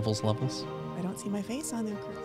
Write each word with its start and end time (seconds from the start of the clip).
Testing, 0.00 0.14
testing. 0.14 0.20
Levels, 0.24 0.24
levels. 0.24 0.64
I 0.98 1.02
don't 1.02 1.18
see 1.18 1.28
my 1.28 1.42
face 1.42 1.72
on 1.72 1.84
there, 1.86 1.96
Chris. 1.96 2.18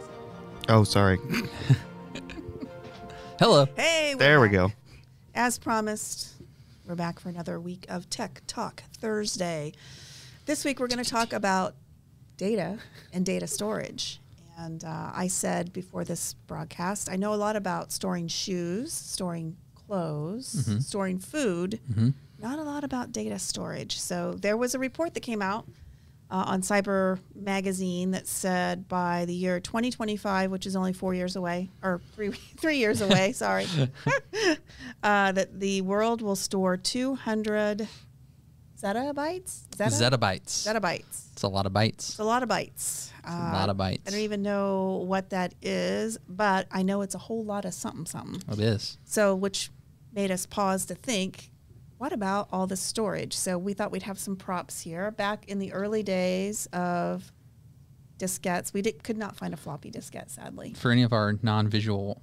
Oh, 0.69 0.83
sorry. 0.83 1.19
Hello. 3.39 3.67
Hey, 3.75 4.13
we're 4.15 4.19
There 4.19 4.39
we 4.39 4.47
back. 4.47 4.53
go. 4.53 4.71
As 5.33 5.57
promised, 5.57 6.35
we're 6.87 6.95
back 6.95 7.19
for 7.19 7.29
another 7.29 7.59
week 7.59 7.85
of 7.89 8.09
Tech 8.09 8.41
Talk 8.47 8.83
Thursday. 8.99 9.73
This 10.45 10.63
week 10.63 10.79
we're 10.79 10.87
going 10.87 11.03
to 11.03 11.09
talk 11.09 11.33
about 11.33 11.75
data 12.37 12.77
and 13.11 13.25
data 13.25 13.47
storage. 13.47 14.19
And 14.57 14.83
uh, 14.85 15.11
I 15.13 15.27
said 15.27 15.73
before 15.73 16.05
this 16.05 16.33
broadcast, 16.47 17.09
I 17.11 17.17
know 17.17 17.33
a 17.33 17.35
lot 17.35 17.57
about 17.57 17.91
storing 17.91 18.29
shoes, 18.29 18.93
storing 18.93 19.57
clothes, 19.75 20.67
Mhm. 20.69 20.81
storing 20.81 21.19
food, 21.19 21.79
hmm 21.93 22.09
not 22.37 22.59
a 22.59 22.63
lot 22.63 22.83
about 22.83 23.11
data 23.13 23.39
storage. 23.39 23.97
So 23.99 24.33
there 24.33 24.57
was 24.57 24.75
a 24.75 24.79
report 24.79 25.13
that 25.13 25.21
came 25.21 25.41
out 25.41 25.65
uh, 26.29 26.43
on 26.47 26.61
Cyber 26.61 27.19
Magazine 27.35 28.11
that 28.11 28.27
said 28.27 28.87
by 28.87 29.25
the 29.25 29.33
year 29.33 29.59
2025, 29.59 30.51
which 30.51 30.65
is 30.65 30.75
only 30.75 30.93
four 30.93 31.13
years 31.13 31.35
away, 31.35 31.69
or 31.83 32.01
three 32.13 32.31
three 32.57 32.77
years 32.77 33.01
away, 33.01 33.31
sorry, 33.31 33.67
uh, 35.03 35.31
that 35.31 35.59
the 35.59 35.81
world 35.81 36.21
will 36.21 36.35
store 36.35 36.77
200 36.77 37.87
zettabytes. 38.81 39.67
Zetta? 39.75 40.17
Zettabytes. 40.17 40.67
Zettabytes. 40.67 41.31
It's 41.33 41.43
a 41.43 41.47
lot 41.47 41.65
of 41.65 41.73
bytes. 41.73 42.11
It's 42.11 42.19
a 42.19 42.23
lot 42.23 42.43
of 42.43 42.49
bytes. 42.49 43.11
It's 43.19 43.27
a 43.27 43.53
lot 43.53 43.69
of 43.69 43.77
bytes. 43.77 44.01
I 44.07 44.11
don't 44.11 44.19
even 44.19 44.41
know 44.41 45.03
what 45.07 45.31
that 45.31 45.53
is, 45.61 46.17
but 46.27 46.67
I 46.71 46.83
know 46.83 47.01
it's 47.01 47.15
a 47.15 47.19
whole 47.19 47.43
lot 47.43 47.65
of 47.65 47.73
something 47.73 48.05
something. 48.05 48.41
It 48.51 48.59
is. 48.59 48.97
So, 49.03 49.35
which 49.35 49.69
made 50.13 50.31
us 50.31 50.45
pause 50.45 50.85
to 50.85 50.95
think, 50.95 51.51
what 51.97 52.11
about 52.13 52.47
all 52.51 52.67
the 52.67 52.77
storage? 52.77 53.33
So, 53.33 53.57
we 53.57 53.73
thought 53.73 53.91
we'd 53.91 54.03
have 54.03 54.19
some 54.19 54.35
props 54.35 54.81
here. 54.81 55.11
Back 55.11 55.45
in 55.47 55.59
the 55.59 55.71
early 55.73 56.03
days 56.03 56.67
of 56.73 57.31
diskettes, 58.17 58.73
we 58.73 58.81
did, 58.81 59.03
could 59.03 59.17
not 59.17 59.35
find 59.35 59.53
a 59.53 59.57
floppy 59.57 59.91
diskette, 59.91 60.29
sadly. 60.29 60.73
For 60.75 60.91
any 60.91 61.03
of 61.03 61.13
our 61.13 61.37
non-visual 61.41 62.21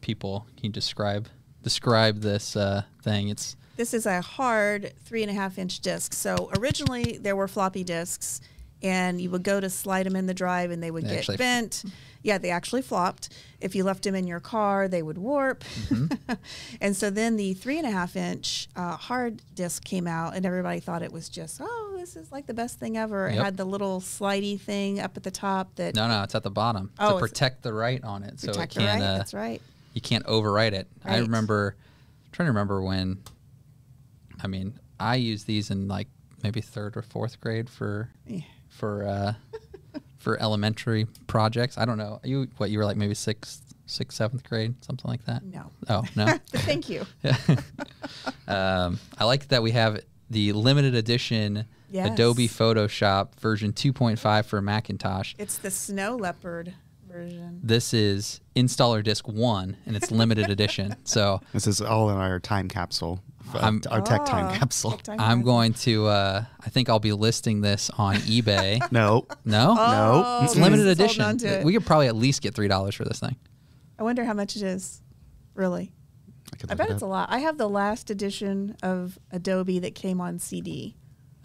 people, 0.00 0.46
can 0.56 0.66
you 0.66 0.72
describe 0.72 1.28
describe 1.62 2.20
this 2.20 2.56
uh, 2.56 2.82
thing? 3.02 3.28
It's 3.28 3.56
This 3.76 3.92
is 3.92 4.06
a 4.06 4.20
hard 4.20 4.92
three 5.04 5.22
and 5.22 5.30
a 5.30 5.34
half 5.34 5.58
inch 5.58 5.80
disc. 5.80 6.12
So, 6.12 6.50
originally 6.58 7.18
there 7.18 7.36
were 7.36 7.48
floppy 7.48 7.84
disks, 7.84 8.40
and 8.82 9.20
you 9.20 9.30
would 9.30 9.42
go 9.42 9.60
to 9.60 9.68
slide 9.68 10.06
them 10.06 10.16
in 10.16 10.26
the 10.26 10.34
drive 10.34 10.70
and 10.70 10.82
they 10.82 10.90
would 10.90 11.04
They 11.04 11.22
get 11.22 11.38
bent. 11.38 11.84
Yeah, 12.26 12.38
they 12.38 12.50
actually 12.50 12.82
flopped. 12.82 13.28
If 13.60 13.76
you 13.76 13.84
left 13.84 14.02
them 14.02 14.16
in 14.16 14.26
your 14.26 14.40
car, 14.40 14.88
they 14.88 15.00
would 15.00 15.16
warp. 15.16 15.62
Mm-hmm. 15.88 16.32
and 16.80 16.96
so 16.96 17.08
then 17.08 17.36
the 17.36 17.54
three 17.54 17.78
and 17.78 17.86
a 17.86 17.90
half 17.90 18.16
inch 18.16 18.68
uh, 18.74 18.96
hard 18.96 19.40
disk 19.54 19.84
came 19.84 20.08
out, 20.08 20.34
and 20.34 20.44
everybody 20.44 20.80
thought 20.80 21.02
it 21.02 21.12
was 21.12 21.28
just, 21.28 21.60
oh, 21.62 21.94
this 21.96 22.16
is 22.16 22.32
like 22.32 22.46
the 22.46 22.52
best 22.54 22.80
thing 22.80 22.96
ever. 22.96 23.28
It 23.28 23.36
had 23.36 23.56
the 23.56 23.64
little 23.64 24.00
slidey 24.00 24.60
thing 24.60 24.98
up 24.98 25.16
at 25.16 25.22
the 25.22 25.30
top 25.30 25.76
that 25.76 25.94
no, 25.94 26.08
no. 26.08 26.24
It's 26.24 26.34
at 26.34 26.42
the 26.42 26.50
bottom 26.50 26.90
Oh, 26.98 27.12
to 27.14 27.18
protect 27.20 27.62
the 27.62 27.72
write 27.72 28.02
on 28.02 28.24
it, 28.24 28.40
so 28.40 28.50
it 28.50 28.56
can't. 28.56 28.76
right. 28.76 28.96
Uh, 29.02 29.16
That's 29.18 29.32
right. 29.32 29.62
you 29.94 30.00
can't 30.00 30.26
overwrite 30.26 30.72
it. 30.72 30.88
I 31.04 31.18
remember 31.18 31.76
I'm 32.26 32.32
trying 32.32 32.46
to 32.46 32.50
remember 32.50 32.82
when 32.82 33.22
I 34.42 34.48
mean, 34.48 34.78
I 34.98 35.14
used 35.14 35.46
these 35.46 35.70
in 35.70 35.86
like 35.86 36.08
maybe 36.42 36.60
3rd 36.60 36.96
or 36.96 37.02
4th 37.02 37.38
grade 37.40 37.70
for 37.70 38.10
Yeah. 38.26 38.40
for 38.68 39.04
uh 39.06 39.34
for 40.26 40.42
elementary 40.42 41.06
projects. 41.28 41.78
I 41.78 41.84
don't 41.84 41.98
know. 41.98 42.18
You 42.24 42.48
what 42.56 42.68
you 42.68 42.78
were 42.78 42.84
like 42.84 42.96
maybe 42.96 43.14
6th, 43.14 43.60
6th, 43.86 44.06
7th 44.08 44.42
grade, 44.42 44.74
something 44.84 45.08
like 45.08 45.24
that? 45.26 45.44
No. 45.44 45.70
Oh, 45.88 46.02
no. 46.16 46.26
Thank 46.48 46.88
you. 46.88 47.06
um, 48.48 48.98
I 49.16 49.24
like 49.24 49.46
that 49.50 49.62
we 49.62 49.70
have 49.70 50.00
the 50.28 50.52
limited 50.52 50.96
edition 50.96 51.66
Yes. 51.88 52.10
Adobe 52.10 52.48
Photoshop 52.48 53.36
version 53.36 53.72
2.5 53.72 54.46
for 54.46 54.60
Macintosh. 54.60 55.36
It's 55.38 55.58
the 55.58 55.70
snow 55.70 56.16
leopard 56.16 56.74
version. 57.08 57.60
This 57.62 57.94
is 57.94 58.40
installer 58.56 59.04
disc 59.04 59.28
1 59.28 59.76
and 59.86 59.96
it's 59.96 60.10
limited 60.10 60.50
edition. 60.50 60.96
So 61.04 61.40
This 61.52 61.68
is 61.68 61.80
all 61.80 62.10
in 62.10 62.16
our 62.16 62.40
time 62.40 62.66
capsule, 62.68 63.22
I'm- 63.54 63.80
our 63.90 64.00
tech 64.00 64.26
time 64.26 64.46
Ah, 64.46 64.56
capsule. 64.58 64.90
tech 64.92 65.02
time 65.02 65.20
I'm 65.20 65.38
capsule. 65.38 65.44
going 65.44 65.72
to. 65.74 66.06
Uh, 66.06 66.44
I 66.60 66.68
think 66.70 66.88
I'll 66.88 66.98
be 66.98 67.12
listing 67.12 67.60
this 67.60 67.90
on 67.96 68.16
eBay. 68.34 68.80
No, 68.92 69.26
no, 69.44 69.74
Oh, 69.78 70.44
it's 70.44 70.56
limited 70.56 70.86
is 70.86 70.98
holding 70.98 71.20
on 71.22 71.34
edition. 71.36 71.60
it. 71.60 71.64
We 71.64 71.72
could 71.72 71.86
probably 71.86 72.08
at 72.08 72.16
least 72.16 72.42
get 72.42 72.54
three 72.54 72.68
dollars 72.68 72.94
for 72.94 73.04
this 73.04 73.20
thing. 73.20 73.36
I 73.98 74.02
wonder 74.02 74.24
how 74.24 74.34
much 74.34 74.56
it 74.56 74.62
is. 74.62 75.00
Really? 75.54 75.92
could 76.58 76.70
I 76.70 76.74
bet 76.74 76.88
it 76.90 76.94
it's 76.94 77.02
a 77.02 77.06
lot. 77.06 77.28
I 77.30 77.38
have 77.40 77.58
the 77.58 77.68
last 77.68 78.08
edition 78.10 78.76
of 78.82 79.18
Adobe 79.30 79.78
that 79.80 79.94
came 79.94 80.20
on 80.20 80.38
CD. 80.38 80.96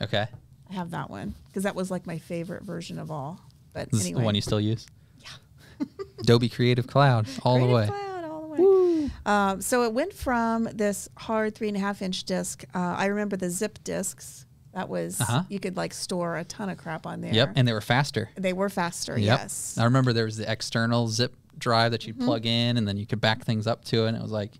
Okay, 0.02 0.28
I 0.70 0.74
have 0.74 0.92
that 0.92 1.10
one 1.10 1.34
because 1.48 1.64
that 1.64 1.76
was 1.76 1.90
like 1.92 2.06
my 2.08 2.18
favorite 2.18 2.64
version 2.64 2.98
of 3.00 3.10
all. 3.12 3.40
But 3.74 3.90
this 3.92 4.02
anyway, 4.02 4.12
is 4.12 4.20
the 4.22 4.26
one 4.26 4.36
you 4.36 4.42
still 4.42 4.60
use. 4.62 4.86
Yeah. 5.20 5.86
Adobe 6.20 6.50
Creative 6.50 6.86
Cloud, 6.88 7.28
all 7.44 7.60
the 7.60 7.66
way. 7.66 7.88
Cloud 7.88 8.00
all 8.02 8.06
the 8.08 8.11
way. 8.52 9.10
Um, 9.26 9.62
so 9.62 9.84
it 9.84 9.94
went 9.94 10.14
from 10.14 10.66
this 10.74 11.10
hard 11.18 11.56
three 11.56 11.68
and 11.68 11.78
a 11.78 11.80
half 11.80 12.02
inch 12.02 12.24
disc. 12.26 12.64
Uh, 12.74 12.78
I 12.98 13.06
remember 13.08 13.38
the 13.38 13.50
zip 13.50 13.80
discs. 13.84 14.46
That 14.74 14.88
was 14.88 15.20
Uh-huh. 15.20 15.44
you 15.50 15.60
could 15.60 15.76
like 15.76 15.94
store 15.94 16.38
a 16.38 16.44
ton 16.46 16.70
of 16.70 16.78
crap 16.78 17.06
on 17.06 17.20
there. 17.22 17.34
Yep, 17.34 17.54
and 17.56 17.68
they 17.68 17.74
were 17.74 17.82
faster. 17.82 18.30
they 18.36 18.54
were 18.54 18.70
faster. 18.70 19.18
Yep. 19.18 19.40
Yes. 19.40 19.76
I 19.78 19.84
remember 19.84 20.14
there 20.14 20.26
was 20.26 20.38
the 20.38 20.50
external 20.50 21.08
zip 21.10 21.36
drive 21.58 21.92
that 21.92 22.08
you'd 22.08 22.16
Mm-hmm. 22.18 22.26
plug 22.26 22.46
in, 22.46 22.78
and 22.78 22.88
then 22.88 22.96
you 22.98 23.06
could 23.06 23.20
back 23.22 23.44
things 23.44 23.68
up 23.68 23.84
to 23.86 24.06
it. 24.06 24.10
And 24.10 24.18
it 24.18 24.22
was 24.24 24.32
like 24.32 24.54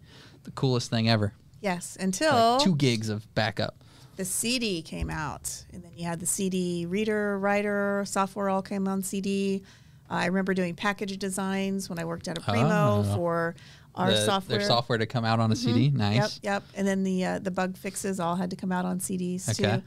the 0.44 0.52
coolest 0.52 0.90
thing 0.90 1.08
ever. 1.10 1.34
Yes. 1.62 1.96
Until 2.00 2.34
Like 2.56 2.64
two 2.64 2.76
gigs 2.76 3.08
of 3.10 3.34
backup. 3.36 3.76
the 4.18 4.26
CD 4.26 4.82
came 4.82 5.10
out, 5.10 5.64
and 5.72 5.82
then 5.82 5.92
you 5.96 6.06
had 6.06 6.20
the 6.20 6.26
CD 6.26 6.86
reader, 6.86 7.40
writer, 7.40 8.04
software 8.06 8.50
all 8.50 8.62
came 8.62 8.88
on 8.90 9.04
CD. 9.04 9.64
I 10.12 10.26
remember 10.26 10.54
doing 10.54 10.76
package 10.76 11.18
designs 11.18 11.90
when 11.90 11.98
I 12.00 12.06
worked 12.06 12.28
at 12.28 12.38
a 12.38 12.42
Primo 12.42 13.04
Oh. 13.08 13.16
for 13.16 13.56
our 13.96 14.12
The- 14.12 14.26
software. 14.26 14.60
Their 14.60 14.68
software 14.68 14.98
to 14.98 15.06
come 15.06 15.26
out 15.26 15.40
on 15.40 15.52
a 15.52 15.56
CD. 15.56 15.90
Nice. 15.90 16.16
Yep, 16.16 16.32
yep. 16.44 16.64
And 16.76 16.88
then 16.88 17.04
the 17.04 17.26
uh, 17.26 17.40
the 17.40 17.52
bug 17.52 17.78
fixes 17.78 18.20
all 18.20 18.36
had 18.36 18.50
to 18.52 18.56
come 18.56 18.72
out 18.72 18.86
on 18.86 19.00
CDs 19.00 19.50
Okay. 19.50 19.78
too. 19.78 19.84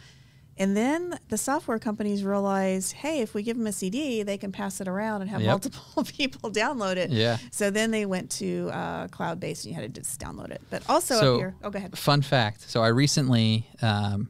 And 0.56 0.76
then 0.76 1.18
the 1.30 1.36
software 1.36 1.80
companies 1.80 2.22
realized, 2.22 2.92
hey, 2.92 3.22
if 3.22 3.34
we 3.34 3.42
give 3.42 3.56
them 3.58 3.66
a 3.66 3.72
CD, 3.72 4.22
they 4.22 4.38
can 4.38 4.52
pass 4.52 4.80
it 4.80 4.86
around 4.86 5.22
and 5.22 5.28
have 5.30 5.40
Yep. 5.40 5.48
multiple 5.50 6.04
people 6.16 6.48
download 6.52 6.96
it. 6.96 7.10
Yeah. 7.10 7.38
So 7.50 7.70
then 7.70 7.90
they 7.90 8.06
went 8.06 8.30
to 8.32 8.70
uh, 8.72 9.08
cloud 9.08 9.40
based, 9.40 9.64
and 9.64 9.74
you 9.74 9.80
had 9.80 9.92
to 9.92 10.00
just 10.00 10.20
download 10.20 10.50
it. 10.52 10.62
But 10.70 10.88
also 10.88 11.16
So- 11.16 11.34
up 11.34 11.40
here, 11.40 11.54
oh, 11.64 11.70
go 11.70 11.78
ahead. 11.78 11.98
Fun 11.98 12.22
fact. 12.22 12.70
So 12.70 12.82
I 12.84 12.88
recently, 12.88 13.66
um, 13.82 14.28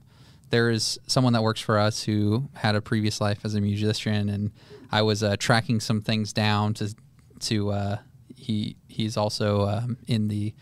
there 0.48 0.70
is 0.70 0.98
someone 1.06 1.34
that 1.34 1.42
works 1.42 1.60
for 1.60 1.78
us 1.78 2.02
who 2.02 2.48
had 2.54 2.74
a 2.74 2.80
previous 2.80 3.20
life 3.20 3.40
as 3.44 3.54
a 3.54 3.60
musician, 3.60 4.30
and 4.30 4.50
I 4.94 5.02
was 5.02 5.22
uh, 5.22 5.36
tracking 5.38 5.80
some 5.80 6.00
things 6.00 6.32
down 6.32 6.74
to 6.74 6.94
to 7.40 7.70
uh, 7.72 7.96
he 8.34 8.76
he's 8.88 9.16
also 9.16 9.66
um, 9.68 9.96
in 10.06 10.28
the 10.28 10.54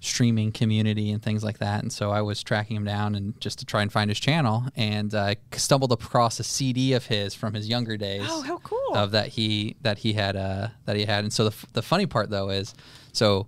streaming 0.00 0.52
community 0.52 1.10
and 1.10 1.22
things 1.22 1.42
like 1.42 1.58
that, 1.58 1.82
and 1.82 1.92
so 1.92 2.10
I 2.10 2.20
was 2.20 2.42
tracking 2.42 2.76
him 2.76 2.84
down 2.84 3.14
and 3.14 3.38
just 3.40 3.58
to 3.60 3.64
try 3.64 3.82
and 3.82 3.90
find 3.90 4.10
his 4.10 4.20
channel, 4.20 4.64
and 4.76 5.14
uh, 5.14 5.34
stumbled 5.52 5.90
across 5.92 6.38
a 6.38 6.44
CD 6.44 6.92
of 6.92 7.06
his 7.06 7.34
from 7.34 7.54
his 7.54 7.66
younger 7.68 7.96
days 7.96 8.26
Oh, 8.28 8.42
how 8.42 8.58
cool! 8.58 8.94
of 8.94 9.10
that 9.12 9.28
he 9.28 9.76
that 9.82 9.98
he 9.98 10.12
had 10.12 10.36
uh 10.36 10.68
that 10.84 10.96
he 10.96 11.04
had. 11.06 11.24
And 11.24 11.32
so 11.32 11.44
the, 11.44 11.50
f- 11.50 11.66
the 11.72 11.82
funny 11.82 12.06
part 12.06 12.30
though 12.30 12.50
is 12.50 12.74
so 13.12 13.46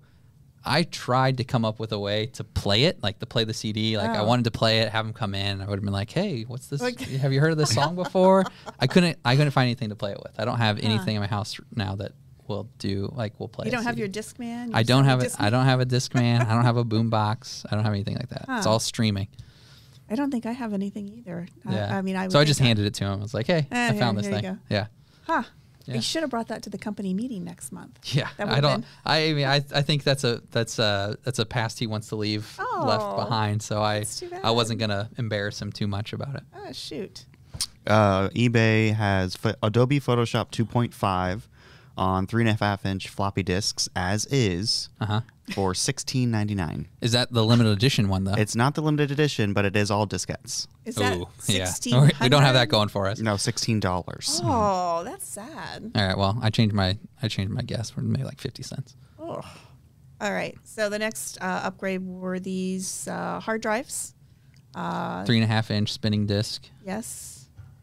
i 0.64 0.82
tried 0.82 1.36
to 1.38 1.44
come 1.44 1.64
up 1.64 1.78
with 1.78 1.92
a 1.92 1.98
way 1.98 2.26
to 2.26 2.42
play 2.44 2.84
it 2.84 3.02
like 3.02 3.18
to 3.18 3.26
play 3.26 3.44
the 3.44 3.54
cd 3.54 3.96
like 3.96 4.10
i 4.10 4.18
Oh. 4.18 4.24
wanted 4.26 4.44
to 4.44 4.50
play 4.50 4.80
it 4.80 4.88
have 4.90 5.06
him 5.06 5.12
come 5.12 5.34
in 5.34 5.60
i 5.60 5.66
would 5.66 5.78
have 5.78 5.84
been 5.84 5.92
like 5.92 6.10
hey 6.10 6.42
what's 6.42 6.66
this 6.68 6.80
Like- 6.80 7.00
have 7.22 7.32
you 7.32 7.40
heard 7.40 7.52
of 7.52 7.58
this 7.58 7.70
song 7.74 7.94
before 7.94 8.44
i 8.78 8.86
couldn't 8.86 9.18
i 9.24 9.36
couldn't 9.36 9.52
find 9.52 9.66
anything 9.66 9.88
to 9.90 9.96
play 9.96 10.12
it 10.12 10.18
with 10.22 10.38
i 10.38 10.44
don't 10.44 10.58
have 10.58 10.78
anything 10.80 11.14
in 11.16 11.20
my 11.20 11.26
house 11.28 11.58
now 11.74 11.94
that 11.96 12.12
will 12.48 12.68
do 12.78 13.10
like 13.14 13.34
we'll 13.38 13.48
play 13.48 13.66
you 13.66 13.70
don't 13.70 13.82
have 13.84 13.94
CD. 13.94 14.00
your 14.00 14.08
Discman. 14.08 14.70
i 14.74 14.82
don't 14.82 15.04
have 15.04 15.22
it 15.22 15.34
i 15.38 15.50
don't 15.50 15.66
have 15.66 15.80
a 15.80 15.86
discman 15.86 16.40
i 16.46 16.54
don't 16.54 16.64
have 16.64 16.76
a 16.78 16.84
boombox 16.84 17.64
i 17.70 17.74
don't 17.74 17.84
have 17.84 17.92
anything 17.92 18.16
like 18.16 18.28
that 18.30 18.44
it's 18.48 18.66
all 18.66 18.80
streaming 18.80 19.28
I 20.10 20.14
don't 20.14 20.30
think 20.30 20.46
I 20.46 20.52
have 20.52 20.72
anything 20.72 21.06
either. 21.18 21.46
yeah 21.68 21.94
I, 21.94 21.98
I 21.98 22.02
mean, 22.02 22.16
I. 22.16 22.28
so 22.28 22.38
i 22.40 22.44
just 22.44 22.60
handed 22.60 22.86
it 22.86 22.94
to 22.94 23.04
him 23.04 23.12
i 23.12 23.22
was 23.22 23.34
like 23.34 23.46
hey 23.46 23.66
Eh, 23.70 23.88
i 23.88 23.92
here- 23.92 24.00
found 24.00 24.16
this 24.16 24.26
here 24.26 24.40
thing 24.40 24.58
yeah 24.70 24.86
Huh. 25.26 25.42
Yeah. 25.88 25.94
You 25.94 26.02
should 26.02 26.20
have 26.22 26.30
brought 26.30 26.48
that 26.48 26.62
to 26.64 26.70
the 26.70 26.76
company 26.78 27.14
meeting 27.14 27.44
next 27.44 27.72
month. 27.72 27.98
Yeah, 28.14 28.28
That 28.36 28.46
I 28.46 28.50
would've 28.56 28.62
don't. 28.62 28.80
been- 28.82 28.88
I 29.06 29.32
mean, 29.32 29.46
I, 29.46 29.56
I 29.74 29.82
think 29.82 30.04
that's 30.04 30.22
a 30.22 30.42
that's 30.50 30.78
a 30.78 31.16
that's 31.24 31.38
a 31.38 31.46
past 31.46 31.78
he 31.78 31.86
wants 31.86 32.08
to 32.10 32.16
leave 32.16 32.54
Oh, 32.58 32.84
left 32.86 33.16
behind. 33.16 33.62
So 33.62 33.80
I 33.82 34.04
I 34.44 34.50
wasn't 34.50 34.80
gonna 34.80 35.08
embarrass 35.16 35.60
him 35.62 35.72
too 35.72 35.86
much 35.86 36.12
about 36.12 36.34
it. 36.36 36.42
Oh 36.54 36.72
shoot. 36.72 37.24
Uh, 37.86 38.28
eBay 38.30 38.94
has 38.94 39.34
pho- 39.34 39.54
Adobe 39.62 39.98
Photoshop 39.98 40.50
2.5 40.50 41.48
on 41.98 42.26
three 42.26 42.42
and 42.42 42.48
a 42.48 42.64
half 42.64 42.86
inch 42.86 43.08
floppy 43.08 43.42
disks 43.42 43.88
as 43.96 44.24
is 44.26 44.88
Uh 45.00 45.06
huh. 45.06 45.20
for 45.52 45.72
16.99. 45.72 46.86
Is 47.00 47.12
that 47.12 47.32
the 47.32 47.44
limited 47.44 47.72
edition 47.72 48.08
one 48.08 48.24
though? 48.24 48.34
It's 48.34 48.54
not 48.56 48.74
the 48.74 48.80
limited 48.82 49.10
edition, 49.10 49.52
but 49.52 49.64
it 49.64 49.76
is 49.76 49.90
all 49.90 50.06
diskettes. 50.06 50.66
Is 50.84 50.94
that 50.96 51.16
Ooh, 51.16 51.26
yeah. 51.46 51.70
We 52.20 52.28
don't 52.28 52.42
have 52.42 52.54
that 52.54 52.68
going 52.68 52.88
for 52.88 53.06
us. 53.08 53.18
No, 53.20 53.36
sixteen 53.36 53.80
dollars. 53.80 54.40
Oh, 54.42 55.02
that's 55.04 55.26
sad. 55.28 55.90
All 55.94 56.06
right. 56.06 56.16
Well, 56.16 56.38
I 56.40 56.50
changed 56.50 56.74
my 56.74 56.96
I 57.22 57.28
changed 57.28 57.52
my 57.52 57.62
guess 57.62 57.90
for 57.90 58.00
maybe 58.00 58.24
like 58.24 58.40
fifty 58.40 58.62
cents. 58.62 58.96
Oh. 59.20 59.42
All 60.20 60.32
right. 60.32 60.56
So 60.64 60.88
the 60.88 60.98
next 60.98 61.38
uh, 61.40 61.60
upgrade 61.64 62.04
were 62.04 62.40
these 62.40 63.06
uh, 63.08 63.38
hard 63.40 63.60
drives. 63.60 64.14
Uh, 64.74 65.24
Three 65.24 65.36
and 65.36 65.44
a 65.44 65.46
half 65.48 65.70
inch 65.70 65.92
spinning 65.92 66.26
disc. 66.26 66.68
yes. 66.84 67.37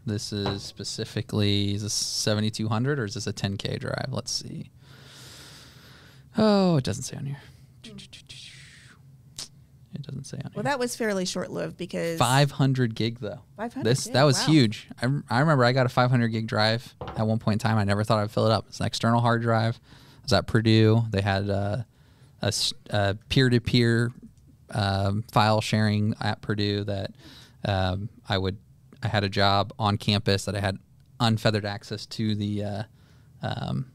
This 0.06 0.32
is 0.32 0.62
specifically 0.64 1.74
is 1.74 1.82
this 1.84 1.94
7200 1.94 3.00
or 3.00 3.06
is 3.06 3.16
this 3.16 3.28
a 3.28 3.34
10k 3.34 3.80
drive? 3.80 4.10
Let's 4.12 4.32
see. 4.32 4.70
Oh, 6.38 6.78
it 6.78 6.84
doesn't 6.84 7.04
say 7.04 7.18
on 7.18 7.26
here. 7.26 7.38
It 9.94 10.02
doesn't 10.02 10.26
say 10.26 10.38
on 10.38 10.42
Well, 10.44 10.52
here. 10.52 10.52
Well, 10.56 10.64
that 10.64 10.80
was 10.80 10.96
fairly 10.96 11.26
short 11.26 11.50
lived 11.52 11.78
because 11.78 12.20
500 12.20 12.94
gig 12.96 13.20
though. 13.20 13.40
500 13.58 13.86
This 13.86 14.04
gig, 14.06 14.14
that 14.14 14.24
was 14.24 14.40
wow. 14.42 14.46
huge. 14.54 14.88
I, 15.02 15.06
I 15.30 15.40
remember 15.40 15.64
I 15.64 15.72
got 15.72 15.86
a 15.86 15.90
500 15.90 16.28
gig 16.28 16.48
drive 16.48 16.94
at 17.02 17.26
one 17.26 17.40
point 17.40 17.54
in 17.64 17.68
time. 17.68 17.78
I 17.78 17.84
never 17.86 18.04
thought 18.04 18.20
I'd 18.20 18.32
fill 18.32 18.46
it 18.46 18.52
up. 18.52 18.66
It's 18.68 18.80
an 18.80 18.86
external 18.86 19.22
hard 19.22 19.42
drive. 19.42 19.80
I 19.84 20.24
was 20.24 20.34
at 20.34 20.48
Purdue. 20.48 21.04
They 21.12 21.22
had 21.22 21.50
uh, 21.50 21.78
a 22.42 22.54
a 22.90 23.16
peer-to-peer 23.30 24.12
um, 24.72 25.24
file 25.32 25.62
sharing 25.62 26.14
at 26.20 26.42
Purdue 26.42 26.84
that 26.84 27.12
um, 27.64 28.10
I 28.28 28.38
would. 28.38 28.58
I 29.06 29.08
had 29.08 29.24
a 29.24 29.30
job 29.30 29.72
on 29.78 29.98
campus 29.98 30.46
that 30.46 30.56
I 30.56 30.60
had 30.60 30.80
unfeathered 31.20 31.66
access 31.66 32.06
to 32.08 32.36
the 32.36 32.64
uh, 32.64 32.84
um, 33.42 33.92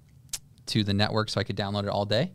to 0.67 0.85
the 0.85 0.95
network, 0.95 1.29
so 1.31 1.41
I 1.41 1.45
could 1.45 1.57
download 1.57 1.83
it 1.83 1.89
all 1.89 2.07
day. 2.07 2.33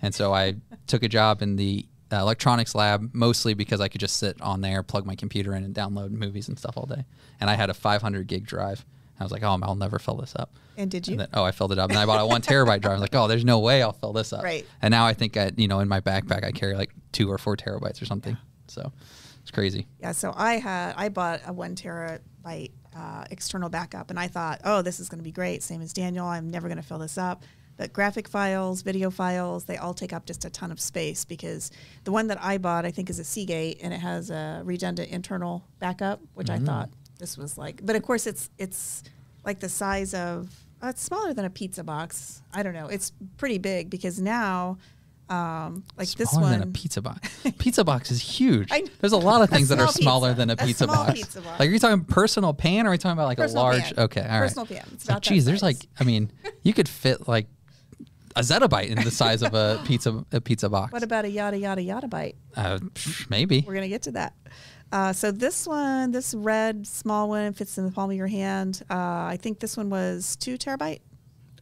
And 0.00 0.14
so 0.14 0.32
I 0.32 0.56
took 0.86 1.02
a 1.02 1.08
job 1.08 1.42
in 1.42 1.56
the 1.56 1.86
uh, 2.12 2.16
electronics 2.16 2.74
lab 2.74 3.10
mostly 3.12 3.54
because 3.54 3.80
I 3.80 3.88
could 3.88 4.00
just 4.00 4.16
sit 4.16 4.40
on 4.40 4.62
there, 4.62 4.82
plug 4.82 5.06
my 5.06 5.14
computer 5.14 5.54
in, 5.54 5.64
and 5.64 5.74
download 5.74 6.10
movies 6.10 6.48
and 6.48 6.58
stuff 6.58 6.76
all 6.76 6.86
day. 6.86 7.04
And 7.40 7.50
I 7.50 7.54
had 7.54 7.70
a 7.70 7.74
500 7.74 8.26
gig 8.26 8.46
drive. 8.46 8.84
I 9.20 9.22
was 9.22 9.30
like, 9.30 9.42
oh, 9.42 9.58
I'll 9.62 9.76
never 9.76 9.98
fill 9.98 10.16
this 10.16 10.34
up. 10.34 10.50
And 10.76 10.90
did 10.90 11.06
you? 11.06 11.12
And 11.12 11.20
then, 11.20 11.28
oh, 11.34 11.44
I 11.44 11.52
filled 11.52 11.72
it 11.72 11.78
up. 11.78 11.90
And 11.90 11.98
I 11.98 12.06
bought 12.06 12.20
a 12.20 12.26
one 12.26 12.42
terabyte 12.42 12.80
drive. 12.80 12.92
I 12.92 12.94
was 12.94 13.00
like, 13.02 13.14
oh, 13.14 13.28
there's 13.28 13.44
no 13.44 13.60
way 13.60 13.82
I'll 13.82 13.92
fill 13.92 14.12
this 14.12 14.32
up. 14.32 14.42
Right. 14.42 14.66
And 14.82 14.90
now 14.90 15.06
I 15.06 15.14
think, 15.14 15.36
I, 15.36 15.52
you 15.56 15.68
know, 15.68 15.80
in 15.80 15.88
my 15.88 16.00
backpack, 16.00 16.42
I 16.42 16.50
carry 16.50 16.74
like 16.74 16.90
two 17.12 17.30
or 17.30 17.38
four 17.38 17.56
terabytes 17.56 18.02
or 18.02 18.06
something. 18.06 18.36
So 18.66 18.92
it's 18.92 19.23
crazy. 19.54 19.86
Yeah, 20.00 20.12
so 20.12 20.32
I 20.36 20.54
had 20.54 20.94
I 20.96 21.08
bought 21.08 21.40
a 21.46 21.52
one 21.52 21.74
terabyte 21.74 22.72
uh, 22.96 23.24
external 23.30 23.68
backup, 23.68 24.10
and 24.10 24.18
I 24.18 24.28
thought, 24.28 24.60
oh, 24.64 24.82
this 24.82 25.00
is 25.00 25.08
going 25.08 25.18
to 25.18 25.24
be 25.24 25.32
great. 25.32 25.62
Same 25.62 25.80
as 25.82 25.92
Daniel, 25.92 26.26
I'm 26.26 26.50
never 26.50 26.68
going 26.68 26.76
to 26.76 26.82
fill 26.82 26.98
this 26.98 27.18
up. 27.18 27.42
But 27.76 27.92
graphic 27.92 28.28
files, 28.28 28.82
video 28.82 29.10
files, 29.10 29.64
they 29.64 29.78
all 29.78 29.94
take 29.94 30.12
up 30.12 30.26
just 30.26 30.44
a 30.44 30.50
ton 30.50 30.70
of 30.70 30.78
space 30.78 31.24
because 31.24 31.72
the 32.04 32.12
one 32.12 32.28
that 32.28 32.38
I 32.40 32.58
bought, 32.58 32.84
I 32.84 32.92
think, 32.92 33.10
is 33.10 33.18
a 33.18 33.24
Seagate, 33.24 33.80
and 33.82 33.92
it 33.92 33.98
has 33.98 34.30
a 34.30 34.62
redundant 34.64 35.10
internal 35.10 35.64
backup, 35.80 36.20
which 36.34 36.50
I 36.50 36.58
thought 36.58 36.90
this 37.18 37.36
was 37.36 37.58
like. 37.58 37.84
But 37.84 37.96
of 37.96 38.02
course, 38.02 38.26
it's 38.26 38.50
it's 38.58 39.02
like 39.44 39.58
the 39.58 39.68
size 39.68 40.14
of 40.14 40.54
uh, 40.82 40.88
it's 40.88 41.02
smaller 41.02 41.34
than 41.34 41.44
a 41.44 41.50
pizza 41.50 41.82
box. 41.82 42.42
I 42.52 42.62
don't 42.62 42.74
know. 42.74 42.86
It's 42.86 43.12
pretty 43.36 43.58
big 43.58 43.90
because 43.90 44.20
now. 44.20 44.78
Um, 45.28 45.84
like 45.96 46.08
this 46.10 46.30
smaller 46.30 46.50
one, 46.50 46.60
than 46.60 46.68
a 46.68 46.72
pizza 46.72 47.00
box. 47.00 47.28
pizza 47.58 47.82
box 47.84 48.10
is 48.10 48.20
huge. 48.20 48.68
I. 48.70 48.84
There's 49.00 49.12
a 49.12 49.16
lot 49.18 49.40
of 49.42 49.48
things 49.50 49.68
that 49.70 49.78
are 49.80 49.88
smaller 49.88 50.28
pizza. 50.30 50.38
than 50.38 50.50
a 50.50 50.52
A 50.52 50.56
pizza 50.56 50.84
small 50.84 51.06
box. 51.06 51.12
pizza 51.14 51.40
box. 51.40 51.58
Like, 51.58 51.68
are 51.68 51.72
you 51.72 51.78
talking 51.78 52.04
personal 52.04 52.52
pan, 52.52 52.86
or 52.86 52.90
are 52.90 52.92
we 52.92 52.98
talking 52.98 53.14
about 53.14 53.26
like 53.26 53.38
Personal 53.38 53.62
a 53.62 53.64
large? 53.64 53.82
pan. 53.82 54.04
Okay, 54.04 54.20
all 54.20 54.26
right. 54.28 54.40
Personal 54.42 54.66
pan. 54.66 54.82
It's 54.92 54.92
It's 54.92 55.08
like, 55.08 55.22
geez, 55.22 55.44
there's 55.46 55.62
like, 55.62 55.78
I 55.98 56.04
mean, 56.04 56.30
you 56.62 56.74
could 56.74 56.88
fit 57.02 57.26
like 57.26 57.46
a 58.36 58.40
zettabyte 58.40 58.88
in 58.88 59.02
the 59.02 59.10
size 59.10 59.42
of 59.42 59.54
a 59.54 59.80
pizza 59.86 60.24
a 60.32 60.40
pizza 60.40 60.68
box. 60.68 60.92
What 60.92 61.02
about 61.02 61.24
a 61.24 61.30
yada 61.30 61.56
yada 61.58 61.80
yada 61.82 62.06
byte? 62.08 62.34
uh, 62.56 62.78
maybe. 63.30 63.64
We're 63.66 63.74
gonna 63.74 63.88
get 63.88 64.02
to 64.02 64.12
that. 64.12 64.34
Uh, 64.92 65.12
so 65.12 65.32
this 65.32 65.66
one, 65.66 66.10
this 66.12 66.34
red 66.34 66.86
small 66.86 67.28
one, 67.28 67.52
fits 67.54 67.78
in 67.78 67.86
the 67.86 67.90
palm 67.90 68.10
of 68.10 68.16
your 68.16 68.26
hand. 68.28 68.82
Uh, 68.90 68.94
I 68.94 69.38
think 69.40 69.58
this 69.58 69.76
one 69.76 69.88
was 69.90 70.36
two 70.36 70.56
terabyte. 70.58 71.00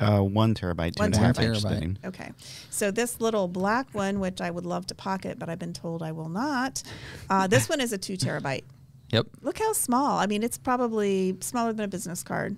Uh, 0.03 0.23
one 0.23 0.55
terabyte, 0.55 0.97
two 0.97 1.03
One 1.03 1.13
and 1.13 1.15
a 1.15 1.19
half 1.19 1.39
inch 1.39 1.59
terabyte. 1.59 1.79
thing. 1.79 1.99
Okay. 2.05 2.33
So 2.71 2.91
this 2.91 3.21
little 3.21 3.49
black 3.49 3.87
one, 3.95 4.21
which 4.21 4.41
I 4.41 4.51
would 4.51 4.67
love 4.67 4.87
to 4.89 4.95
pocket, 4.95 5.39
but 5.39 5.49
I've 5.49 5.59
been 5.59 5.73
told 5.73 6.03
I 6.03 6.13
will 6.13 6.29
not. 6.29 6.83
Uh, 7.31 7.47
this 7.47 7.69
one 7.69 7.81
is 7.81 7.93
a 7.93 7.99
two 7.99 8.15
terabyte. 8.17 8.65
Yep. 9.13 9.27
Look 9.43 9.59
how 9.59 9.75
small. 9.75 10.17
I 10.19 10.27
mean, 10.27 10.43
it's 10.43 10.57
probably 10.57 11.37
smaller 11.43 11.75
than 11.75 11.85
a 11.85 11.89
business 11.89 12.23
card. 12.23 12.57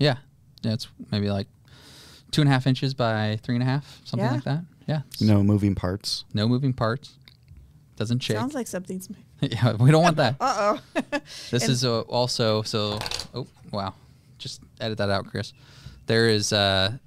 Yeah. 0.00 0.16
Yeah. 0.62 0.72
It's 0.72 0.88
maybe 1.12 1.30
like 1.30 1.46
two 2.32 2.40
and 2.40 2.50
a 2.50 2.52
half 2.52 2.66
inches 2.66 2.94
by 2.94 3.38
three 3.44 3.54
and 3.54 3.62
a 3.62 3.66
half, 3.66 4.00
something 4.04 4.26
Yeah. 4.26 4.32
like 4.34 4.42
that. 4.42 4.64
Yeah. 4.88 5.02
No 5.20 5.44
moving 5.44 5.76
parts. 5.76 6.24
No 6.34 6.48
moving 6.48 6.72
parts. 6.72 7.14
Doesn't 7.94 8.20
shake. 8.24 8.36
Sounds 8.38 8.54
like 8.54 8.66
something's. 8.66 9.08
yeah, 9.40 9.74
we 9.74 9.92
don't 9.92 10.02
want 10.02 10.16
that. 10.16 10.34
Uh 10.40 10.80
oh. 10.96 11.02
This 11.52 11.62
And- 11.62 11.70
is 11.70 11.84
uh, 11.84 12.00
also 12.00 12.62
so. 12.62 12.98
Oh 13.32 13.46
wow! 13.70 13.94
Just 14.38 14.60
edit 14.80 14.98
that 14.98 15.10
out, 15.10 15.26
Chris. 15.26 15.52
There 16.08 16.28
is 16.28 16.52
uh, 16.52 16.98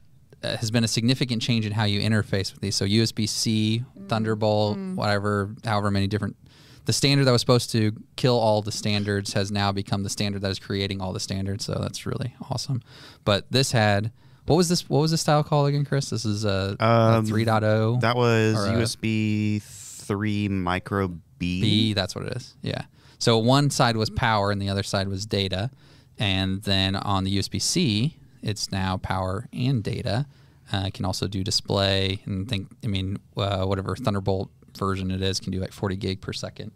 uh, 0.44 0.58
has 0.58 0.72
been 0.72 0.84
a 0.84 0.88
significant 0.88 1.42
change 1.42 1.66
in 1.66 1.72
how 1.74 1.84
you 1.84 2.00
interface 2.02 2.52
with 2.54 2.62
these. 2.62 2.76
So 2.76 2.86
USB 2.86 3.28
C, 3.28 3.84
Thunderbolt, 4.08 4.78
whatever, 4.96 5.54
however 5.66 5.92
many 5.92 6.08
different. 6.08 6.38
The 6.86 6.94
standard 6.94 7.26
that 7.26 7.32
was 7.32 7.42
supposed 7.42 7.72
to 7.74 7.92
kill 8.16 8.40
all 8.40 8.62
the 8.64 8.72
standards 8.72 9.34
has 9.34 9.52
now 9.52 9.72
become 9.72 10.02
the 10.04 10.10
standard 10.10 10.42
that 10.42 10.50
is 10.50 10.58
creating 10.58 11.00
all 11.00 11.14
the 11.14 11.20
standards. 11.20 11.66
So 11.66 11.74
that's 11.74 12.06
really 12.08 12.34
awesome. 12.50 12.82
But 13.24 13.46
this 13.52 13.72
had 13.72 14.12
what 14.46 14.56
was 14.56 14.70
this? 14.70 14.90
What 14.90 15.00
was 15.02 15.12
this 15.12 15.22
style 15.22 15.44
called 15.44 15.68
again, 15.68 15.86
Chris? 15.86 16.10
This 16.10 16.26
is 16.26 16.44
a, 16.44 16.76
a 16.80 16.84
Um, 16.86 17.26
3.0. 17.28 18.02
That 18.02 18.16
was 18.16 18.56
Or, 18.56 18.72
USB 18.72 19.62
3 19.62 20.50
micro 20.50 21.08
B. 21.38 21.62
B, 21.62 21.94
that's 21.94 22.16
what 22.16 22.26
it 22.26 22.34
is. 22.36 22.56
Yeah. 22.62 22.86
So 23.20 23.38
one 23.38 23.70
side 23.70 23.96
was 23.96 24.10
power 24.10 24.52
and 24.52 24.60
the 24.62 24.70
other 24.70 24.84
side 24.84 25.08
was 25.08 25.26
data. 25.26 25.70
And 26.18 26.62
then 26.64 26.96
on 26.96 27.24
the 27.24 27.38
USB 27.38 27.62
C, 27.62 28.18
it's 28.42 28.72
now 28.72 28.98
power 28.98 29.48
and 29.54 29.84
data. 29.84 30.26
Uh, 30.74 30.84
it 30.88 30.94
can 30.94 31.06
also 31.06 31.28
do 31.28 31.44
display 31.44 32.22
and 32.26 32.48
think, 32.48 32.70
I 32.84 32.88
mean, 32.88 33.20
uh, 33.36 33.66
whatever 33.66 33.96
Thunderbolt 33.96 34.50
version 34.78 35.12
it 35.12 35.22
is 35.22 35.40
can 35.40 35.52
do 35.52 35.60
like 35.60 35.74
40 35.74 35.96
gig 35.98 36.22
per 36.22 36.34
second. 36.34 36.72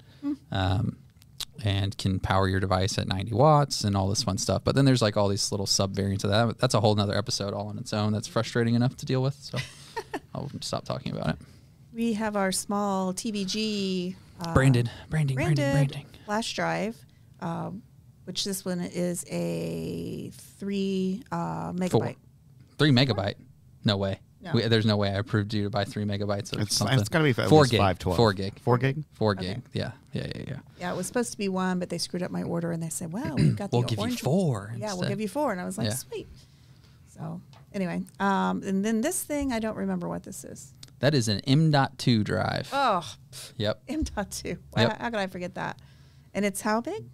Um, 0.52 0.98
and 1.64 1.98
can 1.98 2.20
power 2.20 2.50
your 2.50 2.60
device 2.60 2.98
at 2.98 3.08
90 3.08 3.34
watts 3.34 3.84
and 3.86 3.96
all 3.96 4.10
this 4.10 4.24
fun 4.24 4.38
stuff. 4.38 4.64
But 4.66 4.76
then 4.76 4.84
there's 4.84 5.02
like 5.02 5.16
all 5.16 5.30
these 5.30 5.52
little 5.52 5.66
sub 5.66 5.94
variants 5.96 6.24
of 6.26 6.30
that. 6.32 6.58
That's 6.60 6.74
a 6.74 6.82
whole 6.82 6.96
nother 6.96 7.18
episode 7.18 7.54
all 7.54 7.68
on 7.68 7.78
its 7.78 7.94
own. 7.94 8.12
That's 8.12 8.28
frustrating 8.28 8.76
enough 8.76 8.98
to 8.98 9.06
deal 9.06 9.22
with. 9.22 9.36
So 9.36 9.58
I'll 10.36 10.52
stop 10.62 10.84
talking 10.84 11.14
about 11.14 11.30
it. 11.30 11.36
We 11.94 12.14
have 12.14 12.36
our 12.36 12.52
small 12.52 13.14
TVG. 13.14 14.16
Uh, 14.42 14.54
Branded, 14.54 14.92
branding, 15.10 15.36
branded 15.36 15.56
branding, 15.56 15.88
branding. 15.88 16.06
flash 16.26 16.54
drive, 16.54 16.98
um, 17.40 17.84
which 18.26 18.44
this 18.44 18.64
one 18.66 18.80
is 18.82 19.26
a 19.30 20.30
three 20.60 21.24
uh, 21.32 21.72
megabyte. 21.74 21.90
Four. 21.92 22.16
Three 22.78 22.92
megabyte? 22.92 23.36
No 23.84 23.98
way. 23.98 24.20
No. 24.42 24.52
We, 24.54 24.62
there's 24.68 24.86
no 24.86 24.98
way 24.98 25.10
I 25.10 25.14
approved 25.14 25.54
you 25.56 25.64
to 25.64 25.70
buy 25.72 25.86
three 25.86 26.04
megabytes 26.06 26.54
of 26.54 26.62
It's, 26.62 26.76
something. 26.76 27.00
it's 27.00 27.10
got 27.10 27.20
to 27.20 27.24
be 27.24 27.30
at 27.42 27.50
four 27.50 27.62
least 27.62 27.72
gig. 27.72 27.80
512. 27.80 28.18
Four 28.18 28.34
gig. 28.34 28.60
Four 28.60 28.78
gig? 28.78 29.04
Four 29.14 29.32
Okay. 29.32 29.46
gig. 29.56 29.62
Yeah. 29.74 29.92
Yeah. 30.14 30.28
Yeah. 30.36 30.42
Yeah. 30.48 30.56
Yeah, 30.80 30.94
it 30.94 30.96
was 30.98 31.08
supposed 31.08 31.32
to 31.32 31.38
be 31.38 31.50
one, 31.50 31.80
but 31.80 31.90
they 31.90 31.98
screwed 31.98 32.22
up 32.22 32.30
my 32.30 32.44
order 32.44 32.72
and 32.72 32.84
they 32.84 32.90
said, 32.90 33.12
"Well, 33.12 33.36
we've 33.36 33.56
got 33.56 33.72
the 33.72 33.78
We'll 33.78 33.88
give 33.88 33.98
you 33.98 34.04
orange 34.04 34.22
four 34.22 34.72
Yeah, 34.78 34.94
we'll 34.94 35.10
give 35.10 35.20
you 35.22 35.28
four, 35.28 35.52
and 35.52 35.60
I 35.60 35.66
was 35.66 35.78
like, 35.80 35.88
Yeah. 35.88 35.94
"Sweet." 35.96 36.28
So 37.18 37.42
anyway, 37.74 38.04
um, 38.20 38.62
and 38.64 38.84
then 38.86 39.02
this 39.02 39.24
thing, 39.24 39.52
I 39.52 39.60
don't 39.60 39.78
remember 39.78 40.08
what 40.08 40.24
this 40.24 40.44
is. 40.44 40.74
That 41.00 41.14
is 41.16 41.28
an 41.28 41.40
M.2 41.42 42.24
drive. 42.24 42.70
Oh, 42.72 43.04
Yep. 43.58 43.82
M 43.88 44.04
dot 44.04 44.32
two. 44.32 44.58
Yep. 44.78 45.00
How 45.00 45.10
could 45.10 45.20
I 45.20 45.28
forget 45.28 45.56
that? 45.56 45.80
And 46.34 46.46
it's 46.46 46.62
how 46.62 46.82
big? 46.82 47.06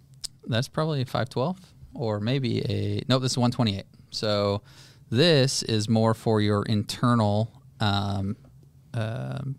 That's 0.46 0.68
probably 0.68 1.02
a 1.02 1.06
512 1.06 1.58
or 1.94 2.20
maybe 2.20 2.60
a 2.60 3.02
no. 3.08 3.18
This 3.18 3.32
is 3.32 3.38
128. 3.38 3.84
So 4.10 4.62
this 5.10 5.62
is 5.62 5.88
more 5.88 6.14
for 6.14 6.40
your 6.40 6.64
internal, 6.64 7.52
um, 7.80 8.36
um, 8.94 9.56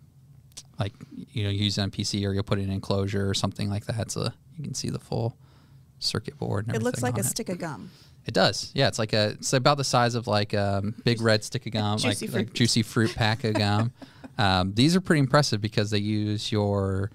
like 0.79 0.93
you 1.31 1.43
know, 1.43 1.49
use 1.49 1.77
it 1.77 1.81
on 1.81 1.91
PC 1.91 2.25
or 2.27 2.33
you'll 2.33 2.43
put 2.43 2.59
it 2.59 2.63
in 2.63 2.69
an 2.69 2.75
enclosure 2.75 3.29
or 3.29 3.33
something 3.33 3.69
like 3.69 3.85
that. 3.85 4.11
So 4.11 4.29
you 4.57 4.63
can 4.63 4.73
see 4.73 4.89
the 4.89 4.99
full 4.99 5.37
circuit 5.99 6.37
board. 6.37 6.67
And 6.67 6.75
It 6.75 6.83
looks 6.83 7.01
like 7.01 7.17
a 7.17 7.21
it. 7.21 7.25
stick 7.25 7.49
of 7.49 7.59
gum. 7.59 7.89
It 8.25 8.33
does. 8.33 8.71
Yeah, 8.73 8.87
it's 8.87 8.99
like 8.99 9.13
a 9.13 9.31
it's 9.31 9.53
about 9.53 9.77
the 9.77 9.83
size 9.83 10.15
of 10.15 10.27
like 10.27 10.53
um, 10.53 10.95
big 11.03 11.21
red 11.21 11.43
stick 11.43 11.65
of 11.65 11.73
gum, 11.73 11.97
Juicy 11.99 12.27
like, 12.27 12.35
like 12.35 12.53
juicy 12.53 12.81
fruit 12.81 13.13
pack 13.15 13.43
of 13.43 13.53
gum. 13.55 13.91
um, 14.37 14.73
these 14.73 14.95
are 14.95 15.01
pretty 15.01 15.19
impressive 15.19 15.59
because 15.61 15.91
they 15.91 15.97
use 15.99 16.51
your 16.51 17.11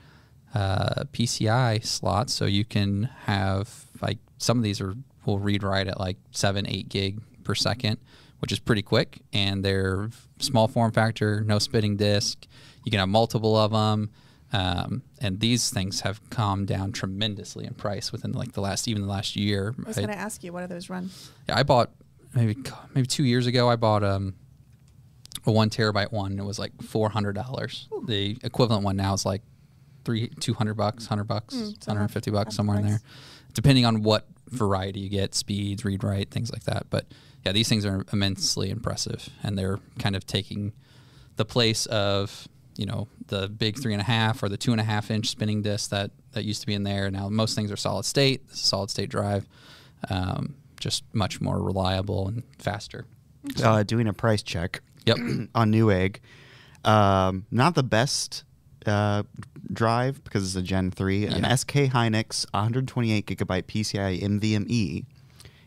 uh, 0.54 1.04
PCI 1.12 1.84
slots, 1.84 2.32
so 2.32 2.46
you 2.46 2.64
can 2.64 3.04
have 3.24 3.86
like 4.00 4.18
some 4.38 4.56
of 4.56 4.64
these 4.64 4.80
are 4.80 4.94
will 5.26 5.38
read 5.38 5.62
write 5.62 5.88
at 5.88 6.00
like 6.00 6.16
seven 6.30 6.66
eight 6.66 6.88
gig 6.88 7.20
per 7.44 7.54
second, 7.54 7.98
which 8.40 8.52
is 8.52 8.58
pretty 8.58 8.82
quick, 8.82 9.20
and 9.32 9.64
they're 9.64 10.10
small 10.38 10.68
form 10.68 10.92
factor, 10.92 11.42
no 11.42 11.58
spinning 11.58 11.96
disk. 11.96 12.46
You 12.84 12.90
can 12.90 13.00
have 13.00 13.08
multiple 13.08 13.56
of 13.56 13.72
them. 13.72 14.10
Um, 14.50 15.02
and 15.20 15.40
these 15.40 15.68
things 15.68 16.00
have 16.00 16.20
calmed 16.30 16.68
down 16.68 16.92
tremendously 16.92 17.66
in 17.66 17.74
price 17.74 18.12
within 18.12 18.32
like 18.32 18.52
the 18.52 18.62
last 18.62 18.88
even 18.88 19.02
the 19.02 19.08
last 19.08 19.36
year. 19.36 19.74
I 19.84 19.88
was 19.88 19.96
going 19.96 20.08
to 20.08 20.18
ask 20.18 20.42
you, 20.42 20.54
what 20.54 20.62
do 20.62 20.68
those 20.68 20.88
run? 20.88 21.10
yeah, 21.46 21.58
I 21.58 21.62
bought 21.64 21.90
maybe 22.34 22.56
maybe 22.94 23.06
two 23.06 23.24
years 23.24 23.46
ago. 23.46 23.68
I 23.68 23.76
bought 23.76 24.02
um, 24.02 24.34
a 25.44 25.52
one 25.52 25.68
terabyte 25.68 26.12
one. 26.12 26.32
And 26.32 26.40
it 26.40 26.44
was 26.44 26.58
like 26.58 26.72
four 26.82 27.10
hundred 27.10 27.34
dollars. 27.34 27.88
The 28.06 28.38
equivalent 28.42 28.84
one 28.84 28.96
now 28.96 29.12
is 29.12 29.26
like 29.26 29.42
three 30.08 30.28
two 30.40 30.54
hundred 30.54 30.74
bucks, 30.74 31.06
hundred 31.06 31.24
bucks, 31.24 31.54
Mm, 31.54 31.58
so 31.84 31.90
hundred 31.90 32.00
and 32.00 32.10
half- 32.10 32.12
fifty 32.12 32.30
half 32.30 32.44
bucks 32.46 32.56
somewhere 32.56 32.78
in 32.78 32.86
there, 32.86 33.00
depending 33.52 33.84
on 33.84 34.02
what 34.02 34.26
variety 34.48 35.00
you 35.00 35.10
get, 35.10 35.34
speeds, 35.34 35.84
read 35.84 36.02
write, 36.02 36.30
things 36.30 36.50
like 36.50 36.64
that. 36.64 36.86
But 36.88 37.06
yeah, 37.44 37.52
these 37.52 37.68
things 37.68 37.84
are 37.84 38.04
immensely 38.12 38.70
impressive, 38.70 39.28
and 39.42 39.58
they're 39.58 39.78
kind 39.98 40.16
of 40.16 40.26
taking 40.26 40.72
the 41.36 41.44
place 41.44 41.84
of 41.86 42.48
you 42.76 42.86
know 42.86 43.06
the 43.26 43.48
big 43.48 43.78
three 43.78 43.92
and 43.92 44.00
a 44.00 44.04
half 44.04 44.42
or 44.42 44.48
the 44.48 44.56
two 44.56 44.72
and 44.72 44.80
a 44.80 44.84
half 44.84 45.10
inch 45.10 45.28
spinning 45.28 45.60
disc 45.62 45.90
that 45.90 46.10
that 46.32 46.44
used 46.44 46.60
to 46.62 46.66
be 46.66 46.72
in 46.74 46.84
there. 46.84 47.10
Now 47.10 47.28
most 47.28 47.54
things 47.54 47.70
are 47.70 47.76
solid 47.76 48.04
state. 48.06 48.48
This 48.48 48.58
is 48.60 48.64
solid 48.64 48.88
state 48.90 49.10
drive, 49.10 49.46
um, 50.08 50.54
just 50.80 51.04
much 51.12 51.40
more 51.40 51.60
reliable 51.62 52.28
and 52.28 52.42
faster. 52.58 53.04
Uh, 53.62 53.82
doing 53.82 54.06
a 54.08 54.12
price 54.14 54.42
check 54.42 54.80
Yep. 55.06 55.16
on 55.54 55.72
Newegg. 55.72 56.16
Um, 56.84 57.46
not 57.50 57.74
the 57.74 57.82
best 57.82 58.44
uh, 58.88 59.22
drive 59.72 60.22
because 60.24 60.44
it's 60.44 60.56
a 60.56 60.62
Gen 60.62 60.90
3. 60.90 61.26
An 61.26 61.56
SK 61.56 61.72
Hynix 61.92 62.46
128 62.52 63.26
gigabyte 63.26 63.64
PCIe 63.64 64.20
NVMe 64.22 65.04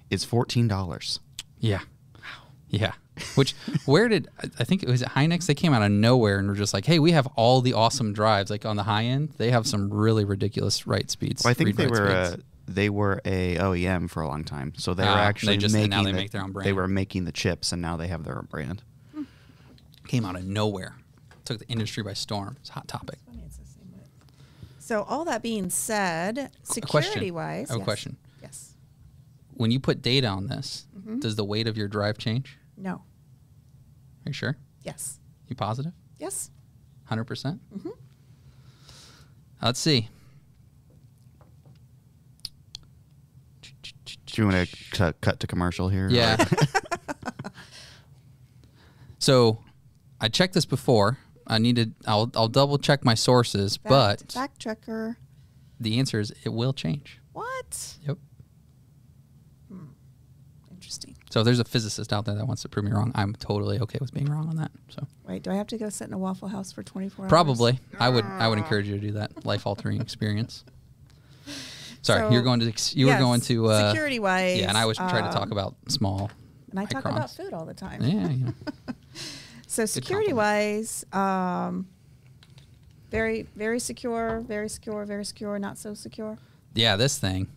is 0.10 0.26
$14. 0.26 1.20
Yeah. 1.60 1.80
Wow. 2.16 2.24
Yeah. 2.70 2.94
Which 3.36 3.54
where 3.86 4.08
did 4.08 4.30
I- 4.60 4.64
think 4.64 4.82
it 4.84 4.90
was 4.90 5.04
at 5.04 5.10
Hynix? 5.12 5.46
They 5.46 5.54
came 5.54 5.74
out 5.74 5.84
of 5.84 5.92
nowhere 5.92 6.40
and 6.40 6.48
were 6.48 6.56
just 6.56 6.74
like, 6.74 6.86
"Hey, 6.86 6.98
we 6.98 7.12
have 7.12 7.28
all 7.36 7.62
the 7.62 7.74
awesome 7.74 8.14
drives." 8.14 8.50
Like 8.50 8.66
on 8.66 8.78
the 8.78 8.84
high 8.84 9.04
end, 9.04 9.34
they 9.38 9.52
have 9.52 9.68
some 9.68 9.94
really 9.94 10.26
ridiculous 10.26 10.88
write 10.88 11.12
speeds. 11.12 11.44
Well, 11.44 11.52
I 11.52 11.54
think 11.54 11.76
they 11.76 11.86
were 11.88 12.10
uh, 12.10 12.28
speeds. 12.32 12.44
they 12.68 12.90
were 12.90 13.22
a 13.26 13.58
OEM 13.58 14.10
for 14.10 14.24
a 14.24 14.28
long 14.28 14.44
time, 14.44 14.74
so 14.78 14.94
they 14.96 15.04
were 15.04 15.10
Ah, 15.10 15.16
they 15.16 15.22
actually 15.22 15.58
just- 15.58 15.76
now 15.76 16.02
they 16.04 16.12
the- 16.12 16.18
make 16.18 16.32
their 16.32 16.42
own 16.42 16.52
brand. 16.52 16.66
They 16.68 16.74
were 16.74 16.88
making 16.88 17.26
the 17.26 17.32
chips, 17.32 17.72
and 17.72 17.82
now 17.82 17.96
they 17.96 18.08
have 18.08 18.24
their 18.24 18.38
own 18.38 18.48
brand. 18.50 18.82
came 20.08 20.26
out 20.26 20.36
of 20.36 20.44
nowhere, 20.46 20.96
took 21.52 21.60
the 21.68 21.72
industry 21.72 22.04
by 22.04 22.14
storm. 22.14 22.58
It's 22.60 22.70
a 22.70 22.74
hot 22.74 22.88
topic. 22.88 23.20
Funny, 23.26 23.44
it's 23.46 23.58
the 23.58 23.66
same 23.66 23.92
width. 23.94 24.10
So 24.80 25.04
all 25.04 25.26
that 25.26 25.42
being 25.42 25.70
said, 25.70 26.52
security 26.64 27.32
wise, 27.32 27.70
I 27.70 27.74
have 27.74 27.82
a 27.82 27.86
question. 27.86 28.18
Yes. 28.42 28.74
When 29.54 29.72
you 29.72 29.80
put 29.80 30.02
data 30.02 30.28
on 30.28 30.48
this, 30.48 30.86
Mm-hmm. 30.98 31.20
does 31.20 31.36
the 31.36 31.44
weight 31.44 31.68
of 31.68 31.78
your 31.78 31.88
drive 31.88 32.18
change? 32.20 32.58
No. 32.78 32.92
Are 32.94 33.02
you 34.28 34.34
sure? 34.34 34.56
Yes. 34.84 35.20
You 35.48 35.56
positive? 35.56 35.94
Yes. 36.20 36.52
Hundred 37.06 37.24
percent. 37.26 37.60
Mm-hmm. 37.76 37.90
Let's 39.64 39.80
see. 39.80 40.10
Do 43.62 44.42
you 44.42 44.48
want 44.48 44.70
to 44.94 45.14
cut 45.22 45.40
to 45.42 45.48
commercial 45.48 45.90
here? 45.90 46.08
Yeah. 46.10 46.38
so, 49.20 49.60
I 50.22 50.30
checked 50.30 50.54
this 50.54 50.66
before. 50.66 51.18
I 51.52 51.58
needed. 51.58 51.94
I'll 52.08 52.32
I'll 52.36 52.48
double 52.48 52.78
check 52.78 53.04
my 53.04 53.14
sources, 53.14 53.78
but 53.78 54.20
Fact, 54.22 54.32
fact 54.34 54.60
checker. 54.60 55.18
the 55.80 56.00
answer 56.00 56.20
is 56.20 56.34
it 56.44 56.50
will 56.50 56.74
change. 56.74 57.20
What? 57.34 57.98
Yep. 58.08 58.18
Interesting. 60.72 61.16
So 61.30 61.42
if 61.42 61.46
there's 61.46 61.60
a 61.60 61.64
physicist 61.64 62.12
out 62.12 62.26
there 62.26 62.36
that 62.36 62.46
wants 62.48 62.64
to 62.64 62.70
prove 62.70 62.86
me 62.86 62.92
wrong, 62.92 63.12
I'm 63.14 63.34
totally 63.36 63.80
okay 63.80 64.00
with 64.02 64.14
being 64.14 64.26
wrong 64.26 64.50
on 64.50 64.56
that. 64.56 64.72
So 64.90 65.06
Wait, 65.28 65.44
do 65.44 65.52
I 65.52 65.56
have 65.56 65.68
to 65.68 65.78
go 65.78 65.90
sit 65.90 66.08
in 66.08 66.14
a 66.14 66.18
Waffle 66.18 66.48
House 66.48 66.72
for 66.72 66.84
24 66.84 67.26
hours? 67.26 67.30
probably 67.30 67.80
I 68.00 68.10
would 68.10 68.26
I 68.26 68.48
would 68.48 68.58
encourage 68.58 68.88
you 68.88 68.96
to 68.96 69.02
do 69.02 69.12
that 69.14 69.46
life 69.46 69.68
altering 69.68 70.02
experience. 70.08 70.64
Sorry, 72.02 72.22
So- 72.22 72.32
you're 72.32 72.42
going 72.42 72.62
to 72.62 72.74
you 72.98 73.08
were 73.08 73.18
going 73.18 73.42
to 73.42 73.68
uh, 73.68 73.92
security 73.92 74.20
wise. 74.20 74.60
Yeah, 74.60 74.70
and 74.70 74.78
I 74.78 74.86
was 74.86 74.98
trying 74.98 75.26
to 75.26 75.32
talk 75.32 75.48
um, 75.48 75.52
about 75.52 75.76
small. 75.88 76.32
And 76.72 76.80
I 76.80 76.86
talk 76.86 77.06
about 77.06 77.30
food 77.30 77.54
all 77.54 77.66
the 77.66 77.74
time. 77.74 78.02
Yeah, 78.02 78.28
know. 78.28 78.54
So 79.72 79.86
security 79.86 80.34
wise, 80.34 81.06
um, 81.14 81.88
very 83.10 83.44
very 83.56 83.80
secure, 83.80 84.42
very 84.42 84.68
secure, 84.68 85.06
very 85.06 85.24
secure, 85.24 85.58
not 85.60 85.78
so 85.78 85.94
secure. 85.94 86.38
Yeah, 86.74 86.98
this 86.98 87.18
thing. 87.18 87.48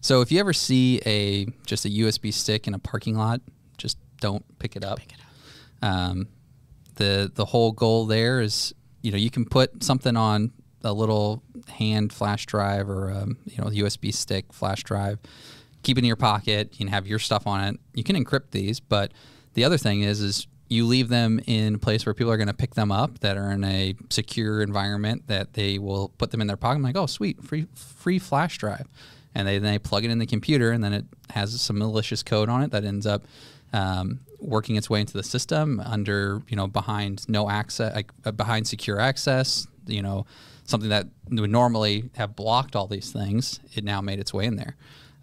So 0.00 0.22
if 0.22 0.32
you 0.32 0.40
ever 0.40 0.54
see 0.54 1.02
a 1.04 1.44
just 1.66 1.84
a 1.84 1.90
USB 1.90 2.32
stick 2.32 2.66
in 2.66 2.72
a 2.72 2.78
parking 2.78 3.14
lot, 3.14 3.42
just 3.76 3.98
don't 4.22 4.42
pick 4.58 4.74
it 4.74 4.82
up. 4.82 5.00
Pick 5.00 5.12
it 5.12 5.18
up. 5.20 5.86
Um, 5.86 6.28
the 6.94 7.30
the 7.34 7.44
whole 7.44 7.72
goal 7.72 8.06
there 8.06 8.40
is, 8.40 8.72
you 9.02 9.10
know, 9.10 9.18
you 9.18 9.30
can 9.30 9.44
put 9.44 9.84
something 9.84 10.16
on 10.16 10.50
a 10.82 10.94
little 10.94 11.42
hand 11.68 12.10
flash 12.10 12.46
drive 12.46 12.88
or 12.88 13.10
um, 13.10 13.36
you 13.44 13.62
know 13.62 13.68
USB 13.68 14.14
stick 14.14 14.50
flash 14.50 14.82
drive, 14.82 15.18
keep 15.82 15.98
it 15.98 16.00
in 16.00 16.06
your 16.06 16.16
pocket. 16.16 16.70
You 16.72 16.78
can 16.78 16.88
have 16.88 17.06
your 17.06 17.18
stuff 17.18 17.46
on 17.46 17.62
it. 17.64 17.80
You 17.92 18.02
can 18.02 18.16
encrypt 18.16 18.52
these, 18.52 18.80
but 18.80 19.12
the 19.52 19.64
other 19.64 19.76
thing 19.76 20.00
is 20.00 20.22
is 20.22 20.46
you 20.68 20.86
leave 20.86 21.08
them 21.08 21.40
in 21.46 21.76
a 21.76 21.78
place 21.78 22.06
where 22.06 22.14
people 22.14 22.32
are 22.32 22.36
going 22.36 22.48
to 22.48 22.54
pick 22.54 22.74
them 22.74 22.90
up 22.90 23.20
that 23.20 23.36
are 23.36 23.50
in 23.50 23.64
a 23.64 23.94
secure 24.10 24.62
environment 24.62 25.26
that 25.26 25.52
they 25.54 25.78
will 25.78 26.08
put 26.18 26.30
them 26.30 26.40
in 26.40 26.46
their 26.46 26.56
pocket. 26.56 26.76
I'm 26.76 26.82
like, 26.82 26.96
oh, 26.96 27.06
sweet, 27.06 27.42
free 27.42 27.66
free 27.74 28.18
flash 28.18 28.58
drive, 28.58 28.86
and 29.34 29.46
they 29.46 29.58
then 29.58 29.72
they 29.72 29.78
plug 29.78 30.04
it 30.04 30.10
in 30.10 30.18
the 30.18 30.26
computer, 30.26 30.70
and 30.70 30.82
then 30.82 30.92
it 30.92 31.04
has 31.30 31.60
some 31.60 31.78
malicious 31.78 32.22
code 32.22 32.48
on 32.48 32.62
it 32.62 32.70
that 32.70 32.84
ends 32.84 33.06
up 33.06 33.24
um, 33.72 34.20
working 34.40 34.76
its 34.76 34.88
way 34.88 35.00
into 35.00 35.12
the 35.12 35.22
system 35.22 35.80
under 35.80 36.42
you 36.48 36.56
know 36.56 36.66
behind 36.66 37.28
no 37.28 37.50
access, 37.50 37.94
like 37.94 38.10
uh, 38.24 38.32
behind 38.32 38.66
secure 38.66 38.98
access. 38.98 39.66
You 39.86 40.02
know, 40.02 40.24
something 40.64 40.88
that 40.88 41.08
would 41.30 41.50
normally 41.50 42.10
have 42.16 42.34
blocked 42.34 42.74
all 42.74 42.86
these 42.86 43.12
things. 43.12 43.60
It 43.74 43.84
now 43.84 44.00
made 44.00 44.18
its 44.18 44.32
way 44.32 44.46
in 44.46 44.56
there. 44.56 44.76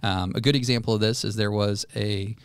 Um, 0.03 0.33
a 0.35 0.41
good 0.41 0.55
example 0.55 0.93
of 0.93 0.99
this 0.99 1.23
is 1.23 1.35
there 1.35 1.51
was 1.51 1.85
a 1.95 2.35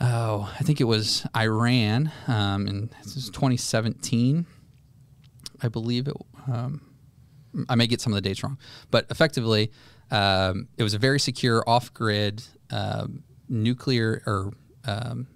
oh, 0.00 0.52
I 0.58 0.62
think 0.62 0.80
it 0.80 0.84
was 0.84 1.26
Iran 1.36 2.10
um, 2.26 2.66
in 2.66 2.90
this 3.02 3.16
is 3.16 3.30
2017, 3.30 4.46
I 5.62 5.68
believe 5.68 6.08
it. 6.08 6.16
Um, 6.50 6.80
I 7.68 7.74
may 7.76 7.86
get 7.86 8.00
some 8.00 8.12
of 8.12 8.16
the 8.16 8.20
dates 8.28 8.42
wrong, 8.42 8.58
but 8.90 9.06
effectively, 9.10 9.70
um, 10.10 10.68
it 10.76 10.82
was 10.82 10.94
a 10.94 10.98
very 10.98 11.20
secure 11.20 11.62
off-grid 11.68 12.42
um, 12.70 13.22
nuclear 13.48 14.22
or 14.26 14.52
um, 14.86 15.28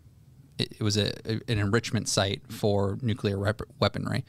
it, 0.58 0.72
it 0.72 0.82
was 0.82 0.96
a, 0.96 1.12
a- 1.24 1.40
an 1.50 1.58
enrichment 1.58 2.08
site 2.08 2.42
for 2.50 2.98
nuclear 3.00 3.38
rep- 3.38 3.62
weaponry, 3.80 4.24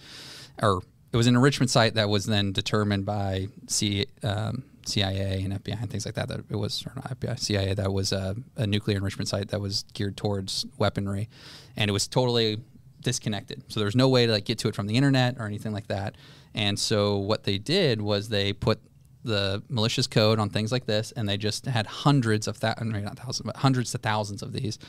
or 0.62 0.82
it 1.12 1.18
was 1.18 1.26
an 1.26 1.36
enrichment 1.36 1.72
site 1.72 1.96
that 1.96 2.08
was 2.10 2.28
then 2.28 2.52
determined 2.52 3.06
by 3.06 3.48
C, 3.68 4.06
um, 4.22 4.64
CIA 4.86 5.44
and 5.44 5.54
FBI 5.54 5.82
and 5.82 5.90
things 5.90 6.06
like 6.06 6.16
that. 6.16 6.28
That 6.28 6.42
it 6.50 6.56
was 6.56 6.86
or 6.86 6.94
not 6.96 7.20
FBI, 7.20 7.40
CIA. 7.40 7.74
That 7.74 7.92
was 7.92 8.12
a, 8.12 8.36
a 8.56 8.68
nuclear 8.68 8.98
enrichment 8.98 9.28
site 9.28 9.50
that 9.50 9.62
was 9.62 9.84
geared 9.94 10.18
towards 10.18 10.66
weaponry, 10.78 11.30
and 11.76 11.90
it 11.90 11.92
was 11.92 12.08
totally 12.08 12.62
disconnected. 13.02 13.64
So 13.68 13.80
there 13.80 13.86
was 13.86 13.96
no 13.96 14.10
way 14.10 14.26
to 14.26 14.32
like 14.32 14.46
get 14.46 14.58
to 14.60 14.68
it 14.68 14.76
from 14.76 14.88
the 14.88 14.96
internet 14.96 15.38
or 15.40 15.46
anything 15.46 15.74
like 15.74 15.88
that. 15.88 16.16
And 16.54 16.78
so 16.78 17.18
what 17.18 17.44
they 17.44 17.58
did 17.58 18.02
was 18.02 18.30
they 18.30 18.54
put 18.54 18.80
the 19.24 19.64
malicious 19.70 20.08
code 20.08 20.40
on 20.40 20.50
things 20.50 20.72
like 20.72 20.86
this, 20.86 21.12
and 21.12 21.28
they 21.28 21.38
just 21.38 21.66
had 21.66 21.86
hundreds 21.86 22.48
of 22.48 22.60
that, 22.62 22.84
not 22.84 23.18
thousands, 23.18 23.46
but 23.46 23.58
hundreds 23.58 23.92
to 23.92 23.98
thousands 23.98 24.42
of 24.42 24.54
these 24.54 24.80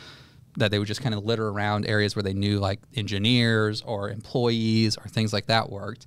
that 0.57 0.71
they 0.71 0.79
would 0.79 0.89
just 0.89 1.03
kind 1.03 1.15
of 1.15 1.25
litter 1.25 1.49
around 1.49 1.87
areas 1.87 2.17
where 2.17 2.23
they 2.23 2.33
knew 2.33 2.59
like 2.59 2.81
engineers 2.95 3.83
or 3.83 4.11
employees 4.11 4.97
or 4.97 5.05
things 5.09 5.33
like 5.33 5.47
that 5.47 5.71
worked. 5.71 6.07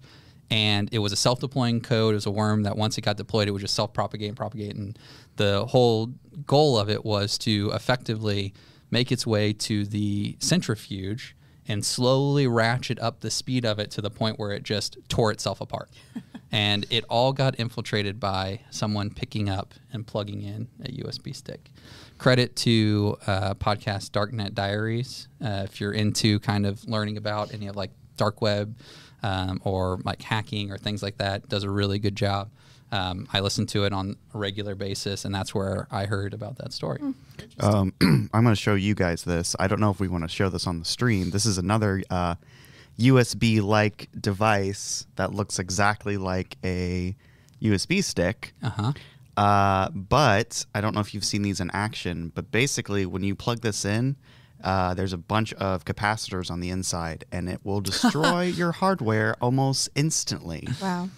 And 0.49 0.89
it 0.91 0.99
was 0.99 1.11
a 1.11 1.15
self-deploying 1.15 1.81
code. 1.81 2.11
It 2.11 2.15
was 2.15 2.25
a 2.25 2.31
worm 2.31 2.63
that 2.63 2.77
once 2.77 2.97
it 2.97 3.01
got 3.01 3.17
deployed, 3.17 3.47
it 3.47 3.51
would 3.51 3.61
just 3.61 3.73
self-propagate 3.73 4.27
and 4.27 4.37
propagate. 4.37 4.75
And 4.75 4.97
the 5.37 5.65
whole 5.65 6.13
goal 6.45 6.77
of 6.77 6.89
it 6.89 7.03
was 7.03 7.37
to 7.39 7.71
effectively 7.73 8.53
make 8.91 9.11
its 9.11 9.25
way 9.25 9.53
to 9.53 9.85
the 9.85 10.37
centrifuge 10.39 11.35
and 11.67 11.85
slowly 11.85 12.45
ratchet 12.45 12.99
up 12.99 13.21
the 13.21 13.31
speed 13.31 13.65
of 13.65 13.79
it 13.79 13.89
to 13.91 14.01
the 14.01 14.11
point 14.11 14.37
where 14.37 14.51
it 14.51 14.63
just 14.63 14.97
tore 15.07 15.31
itself 15.31 15.61
apart. 15.61 15.89
and 16.51 16.85
it 16.89 17.03
all 17.09 17.33
got 17.33 17.59
infiltrated 17.59 18.19
by 18.19 18.59
someone 18.69 19.09
picking 19.09 19.49
up 19.49 19.73
and 19.91 20.05
plugging 20.05 20.41
in 20.43 20.67
a 20.83 20.89
USB 21.03 21.35
stick. 21.35 21.71
Credit 22.17 22.55
to 22.57 23.17
uh, 23.25 23.53
podcast 23.55 24.11
Darknet 24.11 24.53
Diaries. 24.53 25.27
Uh, 25.43 25.63
if 25.65 25.81
you're 25.81 25.91
into 25.91 26.39
kind 26.39 26.65
of 26.65 26.87
learning 26.87 27.17
about 27.17 27.53
any 27.53 27.67
of 27.67 27.75
like 27.75 27.91
dark 28.17 28.41
web 28.41 28.77
um, 29.23 29.61
or 29.63 29.99
like 30.03 30.21
hacking 30.21 30.71
or 30.71 30.77
things 30.77 31.01
like 31.01 31.17
that, 31.17 31.49
does 31.49 31.63
a 31.63 31.69
really 31.69 31.99
good 31.99 32.15
job. 32.15 32.49
Um, 32.91 33.27
I 33.33 33.39
listen 33.39 33.65
to 33.67 33.85
it 33.85 33.93
on 33.93 34.17
a 34.35 34.37
regular 34.37 34.75
basis, 34.75 35.25
and 35.25 35.33
that's 35.33 35.55
where 35.55 35.87
I 35.89 36.05
heard 36.05 36.35
about 36.35 36.57
that 36.57 36.73
story. 36.73 36.99
Um, 37.59 37.91
I'm 38.01 38.43
going 38.43 38.45
to 38.45 38.55
show 38.55 38.75
you 38.75 38.93
guys 38.93 39.23
this. 39.23 39.55
I 39.57 39.67
don't 39.67 39.79
know 39.79 39.89
if 39.89 39.99
we 39.99 40.07
want 40.07 40.25
to 40.25 40.27
show 40.27 40.49
this 40.49 40.67
on 40.67 40.77
the 40.77 40.85
stream. 40.85 41.31
This 41.31 41.47
is 41.47 41.57
another 41.57 42.03
uh, 42.11 42.35
USB 42.99 43.63
like 43.63 44.09
device 44.19 45.07
that 45.15 45.33
looks 45.33 45.57
exactly 45.57 46.17
like 46.17 46.57
a 46.63 47.15
USB 47.63 48.03
stick. 48.03 48.53
Uh 48.61 48.69
huh. 48.69 48.93
Uh, 49.35 49.89
but 49.89 50.63
I 50.75 50.81
don't 50.81 50.93
know 50.93 51.01
if 51.01 51.15
you've 51.15 51.25
seen 51.25 51.41
these 51.41 51.59
in 51.59 51.71
action. 51.71 52.31
But 52.35 52.51
basically, 52.51 53.07
when 53.07 53.23
you 53.23 53.33
plug 53.33 53.61
this 53.61 53.85
in, 53.85 54.17
uh, 54.63 54.93
there's 54.93 55.13
a 55.13 55.17
bunch 55.17 55.53
of 55.53 55.85
capacitors 55.85 56.49
on 56.49 56.59
the 56.59 56.69
inside, 56.69 57.25
and 57.31 57.49
it 57.49 57.59
will 57.63 57.81
destroy 57.81 58.41
your 58.61 58.71
hardware 58.71 59.35
almost 59.41 59.89
instantly. 59.95 60.67
Wow. 60.81 61.09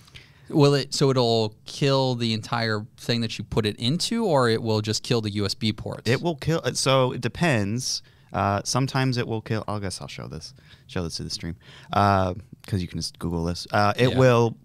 Will 0.49 0.75
it? 0.75 0.93
So 0.93 1.09
it'll 1.09 1.55
kill 1.65 2.15
the 2.15 2.33
entire 2.33 2.85
thing 2.97 3.21
that 3.21 3.37
you 3.37 3.43
put 3.43 3.65
it 3.65 3.75
into, 3.77 4.25
or 4.25 4.47
it 4.49 4.61
will 4.61 4.81
just 4.81 5.01
kill 5.03 5.21
the 5.21 5.31
USB 5.31 5.75
ports. 5.75 6.09
It 6.09 6.21
will 6.21 6.35
kill. 6.35 6.61
So 6.73 7.11
it 7.13 7.21
depends. 7.21 8.03
Uh, 8.31 8.61
sometimes 8.63 9.17
it 9.17 9.27
will 9.27 9.41
kill. 9.41 9.63
I 9.67 9.79
guess 9.79 10.01
I'll 10.01 10.07
show 10.07 10.27
this. 10.27 10.53
Show 10.87 11.03
this 11.03 11.15
to 11.17 11.23
the 11.23 11.29
stream 11.29 11.55
because 11.89 12.81
you 12.81 12.87
can 12.87 12.99
just 12.99 13.17
Google 13.17 13.45
this. 13.45 13.65
Uh, 13.71 13.93
it 13.97 14.09
Yeah. 14.09 14.19
will 14.19 14.57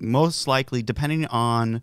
most 0.00 0.46
likely, 0.48 0.82
depending 0.82 1.26
on 1.26 1.80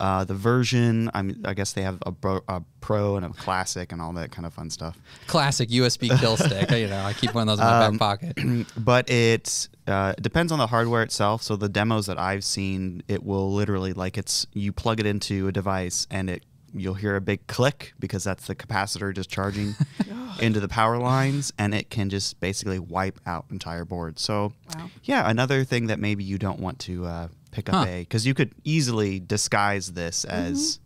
Uh, 0.00 0.24
the 0.24 0.34
version, 0.34 1.10
I 1.12 1.22
mean, 1.22 1.40
I 1.44 1.54
guess 1.54 1.72
they 1.72 1.82
have 1.82 1.98
a, 2.06 2.12
bro, 2.12 2.40
a 2.48 2.62
pro 2.80 3.16
and 3.16 3.26
a 3.26 3.30
classic 3.30 3.90
and 3.92 4.00
all 4.00 4.12
that 4.12 4.30
kind 4.30 4.46
of 4.46 4.54
fun 4.54 4.70
stuff. 4.70 4.96
Classic 5.26 5.68
USB 5.70 6.16
kill 6.20 6.36
stick. 6.46 6.70
You 6.70 6.86
know, 6.86 7.00
I 7.04 7.12
keep 7.14 7.34
one 7.34 7.48
of 7.48 7.56
those 7.56 7.60
in 7.60 7.64
my 7.64 7.86
Um, 7.86 7.96
back 7.98 8.20
pocket. 8.36 8.66
but 8.78 9.10
it 9.10 9.68
uh, 9.88 10.12
depends 10.20 10.52
on 10.52 10.58
the 10.60 10.68
hardware 10.68 11.02
itself. 11.02 11.42
So 11.42 11.56
the 11.56 11.68
demos 11.68 12.06
that 12.06 12.18
I've 12.18 12.44
seen, 12.44 13.02
it 13.08 13.24
will 13.24 13.52
literally 13.52 13.92
like 13.92 14.16
it's 14.16 14.46
you 14.52 14.72
plug 14.72 15.00
it 15.00 15.06
into 15.06 15.48
a 15.48 15.52
device 15.52 16.06
and 16.10 16.30
it 16.30 16.44
you'll 16.74 16.94
hear 16.94 17.16
a 17.16 17.20
big 17.20 17.44
click 17.46 17.94
because 17.98 18.22
that's 18.22 18.46
the 18.46 18.54
capacitor 18.54 19.12
just 19.14 19.30
charging 19.30 19.74
into 20.38 20.60
the 20.60 20.68
power 20.68 20.98
lines 20.98 21.50
and 21.58 21.74
it 21.74 21.88
can 21.90 22.10
just 22.10 22.38
basically 22.40 22.78
wipe 22.78 23.18
out 23.26 23.46
entire 23.50 23.84
boards. 23.86 24.22
So 24.22 24.52
Wow. 24.76 24.90
yeah, 25.04 25.28
another 25.28 25.64
thing 25.64 25.86
that 25.86 25.98
maybe 25.98 26.22
you 26.24 26.36
don't 26.38 26.60
want 26.60 26.78
to 26.80 27.06
uh, 27.06 27.28
pick 27.50 27.68
up 27.68 27.74
Huh. 27.86 27.90
a 27.90 28.00
because 28.00 28.26
you 28.26 28.34
could 28.34 28.54
easily 28.64 29.20
disguise 29.20 29.92
this 29.92 30.24
as 30.24 30.80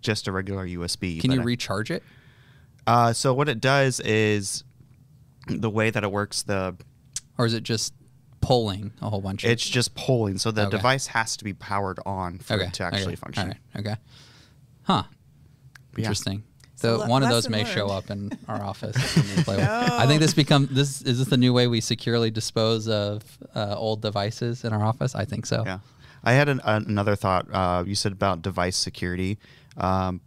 just 0.00 0.26
a 0.28 0.32
regular 0.32 0.66
USB. 0.66 1.20
Can 1.20 1.30
you 1.32 1.40
I- 1.40 1.44
recharge 1.44 1.90
it? 1.90 2.02
uh, 2.86 3.12
so 3.12 3.32
what 3.32 3.48
it 3.48 3.60
does 3.60 4.00
is 4.00 4.64
the 5.46 5.70
way 5.70 5.90
that 5.90 6.02
it 6.04 6.10
works. 6.12 6.42
The 6.42 6.76
Or 7.38 7.46
is 7.46 7.54
it 7.54 7.62
just 7.62 7.94
pulling 8.40 8.92
a 9.00 9.08
whole 9.08 9.20
bunch 9.20 9.44
of 9.44 9.50
it's 9.50 9.68
just 9.68 9.94
pulling, 9.94 10.36
so 10.38 10.50
the 10.50 10.62
Okay. 10.62 10.70
device 10.76 11.06
has 11.08 11.36
to 11.36 11.44
be 11.44 11.52
powered 11.54 12.00
on 12.04 12.38
for 12.40 12.54
okay, 12.54 12.66
it 12.66 12.72
to 12.74 12.82
actually 12.84 13.04
okay, 13.12 13.16
function. 13.16 13.48
Right, 13.48 13.58
okay. 13.76 13.96
Huh. 14.82 15.04
Yeah. 15.96 16.12
Interesting. 16.84 17.00
So 17.00 17.04
So 17.04 17.10
one 17.10 17.22
of 17.22 17.28
those 17.28 17.48
lesson 17.48 17.52
may 17.52 17.64
show 17.64 17.86
up 17.88 18.10
in 18.10 18.30
our 18.48 18.62
office. 18.62 18.96
when 19.16 19.44
play 19.44 19.56
with- 19.56 19.68
I 19.68 20.06
think 20.06 20.20
this 20.20 20.34
become 20.34 20.68
this 20.70 21.02
is 21.02 21.18
this 21.18 21.28
the 21.28 21.36
new 21.36 21.52
way 21.52 21.66
we 21.66 21.80
securely 21.80 22.30
dispose 22.30 22.88
of 22.88 23.22
uh, 23.54 23.74
old 23.76 24.02
devices 24.02 24.64
in 24.64 24.72
our 24.72 24.84
office. 24.84 25.14
I 25.14 25.24
think 25.24 25.46
so. 25.46 25.62
Yeah, 25.64 25.78
I 26.24 26.32
had 26.32 26.48
an, 26.48 26.60
another 26.64 27.16
thought. 27.16 27.46
Uh, 27.52 27.84
you 27.86 27.94
said 27.94 28.12
about 28.12 28.42
device 28.42 28.76
security. 28.76 29.38
Um, 29.76 30.20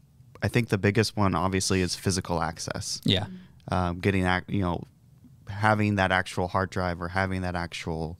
I 0.43 0.47
think 0.47 0.69
the 0.69 0.77
biggest 0.77 1.15
one, 1.17 1.33
obviously, 1.35 1.81
is 1.81 1.95
physical 1.95 2.41
access. 2.41 3.01
Yeah. 3.03 3.25
Um, 3.71 3.99
getting 3.99 4.25
ac- 4.25 4.45
you 4.47 4.61
know, 4.61 4.83
having 5.49 5.95
that 5.95 6.11
actual 6.11 6.47
hard 6.49 6.69
drive 6.69 7.01
or 7.01 7.07
having 7.09 7.41
that 7.41 7.55
actual 7.55 8.17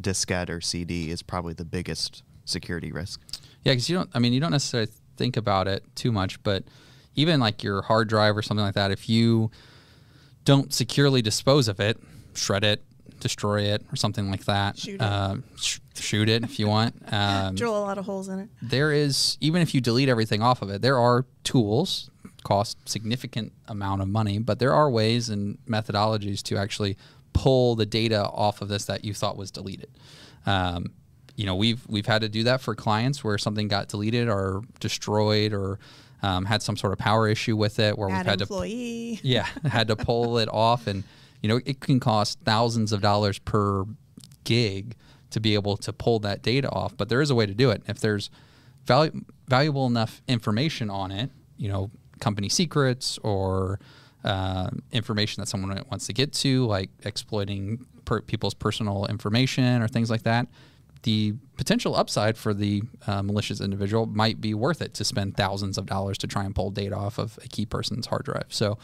diskette 0.00 0.48
or 0.50 0.60
CD 0.60 1.10
is 1.10 1.22
probably 1.22 1.54
the 1.54 1.64
biggest 1.64 2.22
security 2.44 2.92
risk. 2.92 3.20
Yeah, 3.64 3.72
because 3.72 3.88
you 3.90 3.96
don't. 3.96 4.10
I 4.14 4.18
mean, 4.20 4.32
you 4.32 4.40
don't 4.40 4.52
necessarily 4.52 4.90
think 5.16 5.36
about 5.36 5.66
it 5.66 5.82
too 5.96 6.12
much, 6.12 6.40
but 6.44 6.62
even 7.14 7.40
like 7.40 7.62
your 7.62 7.82
hard 7.82 8.08
drive 8.08 8.36
or 8.36 8.42
something 8.42 8.64
like 8.64 8.74
that, 8.74 8.90
if 8.90 9.08
you 9.08 9.50
don't 10.44 10.72
securely 10.72 11.22
dispose 11.22 11.68
of 11.68 11.80
it, 11.80 11.98
shred 12.34 12.64
it, 12.64 12.82
destroy 13.20 13.62
it, 13.62 13.84
or 13.92 13.96
something 13.96 14.30
like 14.30 14.44
that, 14.44 14.78
Shoot 14.78 14.94
it. 14.94 15.00
um, 15.02 15.42
sh- 15.56 15.80
shoot 15.94 16.28
it 16.28 16.44
if 16.44 16.58
you 16.58 16.68
want. 16.68 16.94
Um, 17.12 17.54
Drill 17.56 17.76
a 17.76 17.80
lot 17.80 17.98
of 17.98 18.04
holes 18.04 18.28
in 18.28 18.38
it. 18.38 18.48
there 18.62 18.92
is 18.92 19.36
even 19.40 19.60
if 19.62 19.74
you 19.74 19.80
delete 19.80 20.08
everything 20.08 20.42
off 20.42 20.62
of 20.62 20.70
it, 20.70 20.82
there 20.82 20.98
are 20.98 21.24
tools 21.44 22.10
cost 22.44 22.78
significant 22.88 23.52
amount 23.66 24.00
of 24.02 24.08
money, 24.08 24.38
but 24.38 24.58
there 24.60 24.72
are 24.72 24.88
ways 24.90 25.28
and 25.28 25.58
methodologies 25.68 26.42
to 26.44 26.56
actually 26.56 26.96
pull 27.32 27.74
the 27.74 27.84
data 27.86 28.24
off 28.28 28.62
of 28.62 28.68
this 28.68 28.84
that 28.86 29.04
you 29.04 29.12
thought 29.14 29.36
was 29.36 29.50
deleted. 29.50 29.90
Um, 30.46 30.92
you 31.34 31.44
know, 31.46 31.56
we've 31.56 31.84
we've 31.88 32.06
had 32.06 32.22
to 32.22 32.28
do 32.28 32.44
that 32.44 32.60
for 32.60 32.74
clients 32.74 33.22
where 33.24 33.36
something 33.38 33.68
got 33.68 33.88
deleted 33.88 34.28
or 34.28 34.62
destroyed 34.80 35.52
or 35.52 35.78
um, 36.22 36.44
had 36.44 36.62
some 36.62 36.76
sort 36.76 36.92
of 36.92 36.98
power 36.98 37.28
issue 37.28 37.56
with 37.56 37.78
it, 37.78 37.96
where 37.96 38.08
Add 38.10 38.18
we've 38.18 38.26
had 38.26 38.38
to 38.40 38.46
yeah, 39.22 39.46
had 39.64 39.88
to 39.88 39.96
pull 39.96 40.38
it 40.38 40.48
off, 40.52 40.86
and 40.86 41.04
you 41.42 41.48
know 41.48 41.60
it 41.64 41.80
can 41.80 42.00
cost 42.00 42.38
thousands 42.44 42.92
of 42.92 43.00
dollars 43.00 43.38
per 43.38 43.84
gig 44.44 44.96
to 45.30 45.40
be 45.40 45.54
able 45.54 45.76
to 45.76 45.92
pull 45.92 46.18
that 46.20 46.42
data 46.42 46.70
off. 46.70 46.96
But 46.96 47.08
there 47.08 47.20
is 47.20 47.30
a 47.30 47.34
way 47.34 47.46
to 47.46 47.54
do 47.54 47.70
it. 47.70 47.82
If 47.86 48.00
there's 48.00 48.30
valu- 48.86 49.24
valuable 49.46 49.86
enough 49.86 50.22
information 50.26 50.90
on 50.90 51.10
it, 51.10 51.30
you 51.56 51.68
know, 51.68 51.90
company 52.20 52.48
secrets 52.48 53.18
or 53.22 53.78
uh, 54.24 54.70
information 54.92 55.40
that 55.40 55.46
someone 55.46 55.82
wants 55.90 56.06
to 56.06 56.12
get 56.12 56.32
to, 56.32 56.66
like 56.66 56.90
exploiting 57.04 57.86
per- 58.04 58.22
people's 58.22 58.54
personal 58.54 59.06
information 59.06 59.82
or 59.82 59.88
things 59.88 60.10
like 60.10 60.22
that. 60.22 60.48
The 61.02 61.34
potential 61.56 61.94
upside 61.94 62.36
for 62.36 62.52
the 62.52 62.82
uh, 63.06 63.22
malicious 63.22 63.60
individual 63.60 64.06
might 64.06 64.40
be 64.40 64.52
worth 64.54 64.82
it 64.82 64.94
to 64.94 65.04
spend 65.04 65.36
thousands 65.36 65.78
of 65.78 65.86
dollars 65.86 66.18
to 66.18 66.26
try 66.26 66.44
and 66.44 66.54
pull 66.54 66.70
data 66.70 66.96
off 66.96 67.18
of 67.18 67.38
a 67.44 67.48
key 67.48 67.66
person's 67.66 68.06
hard 68.06 68.24
drive. 68.24 68.46
So, 68.48 68.78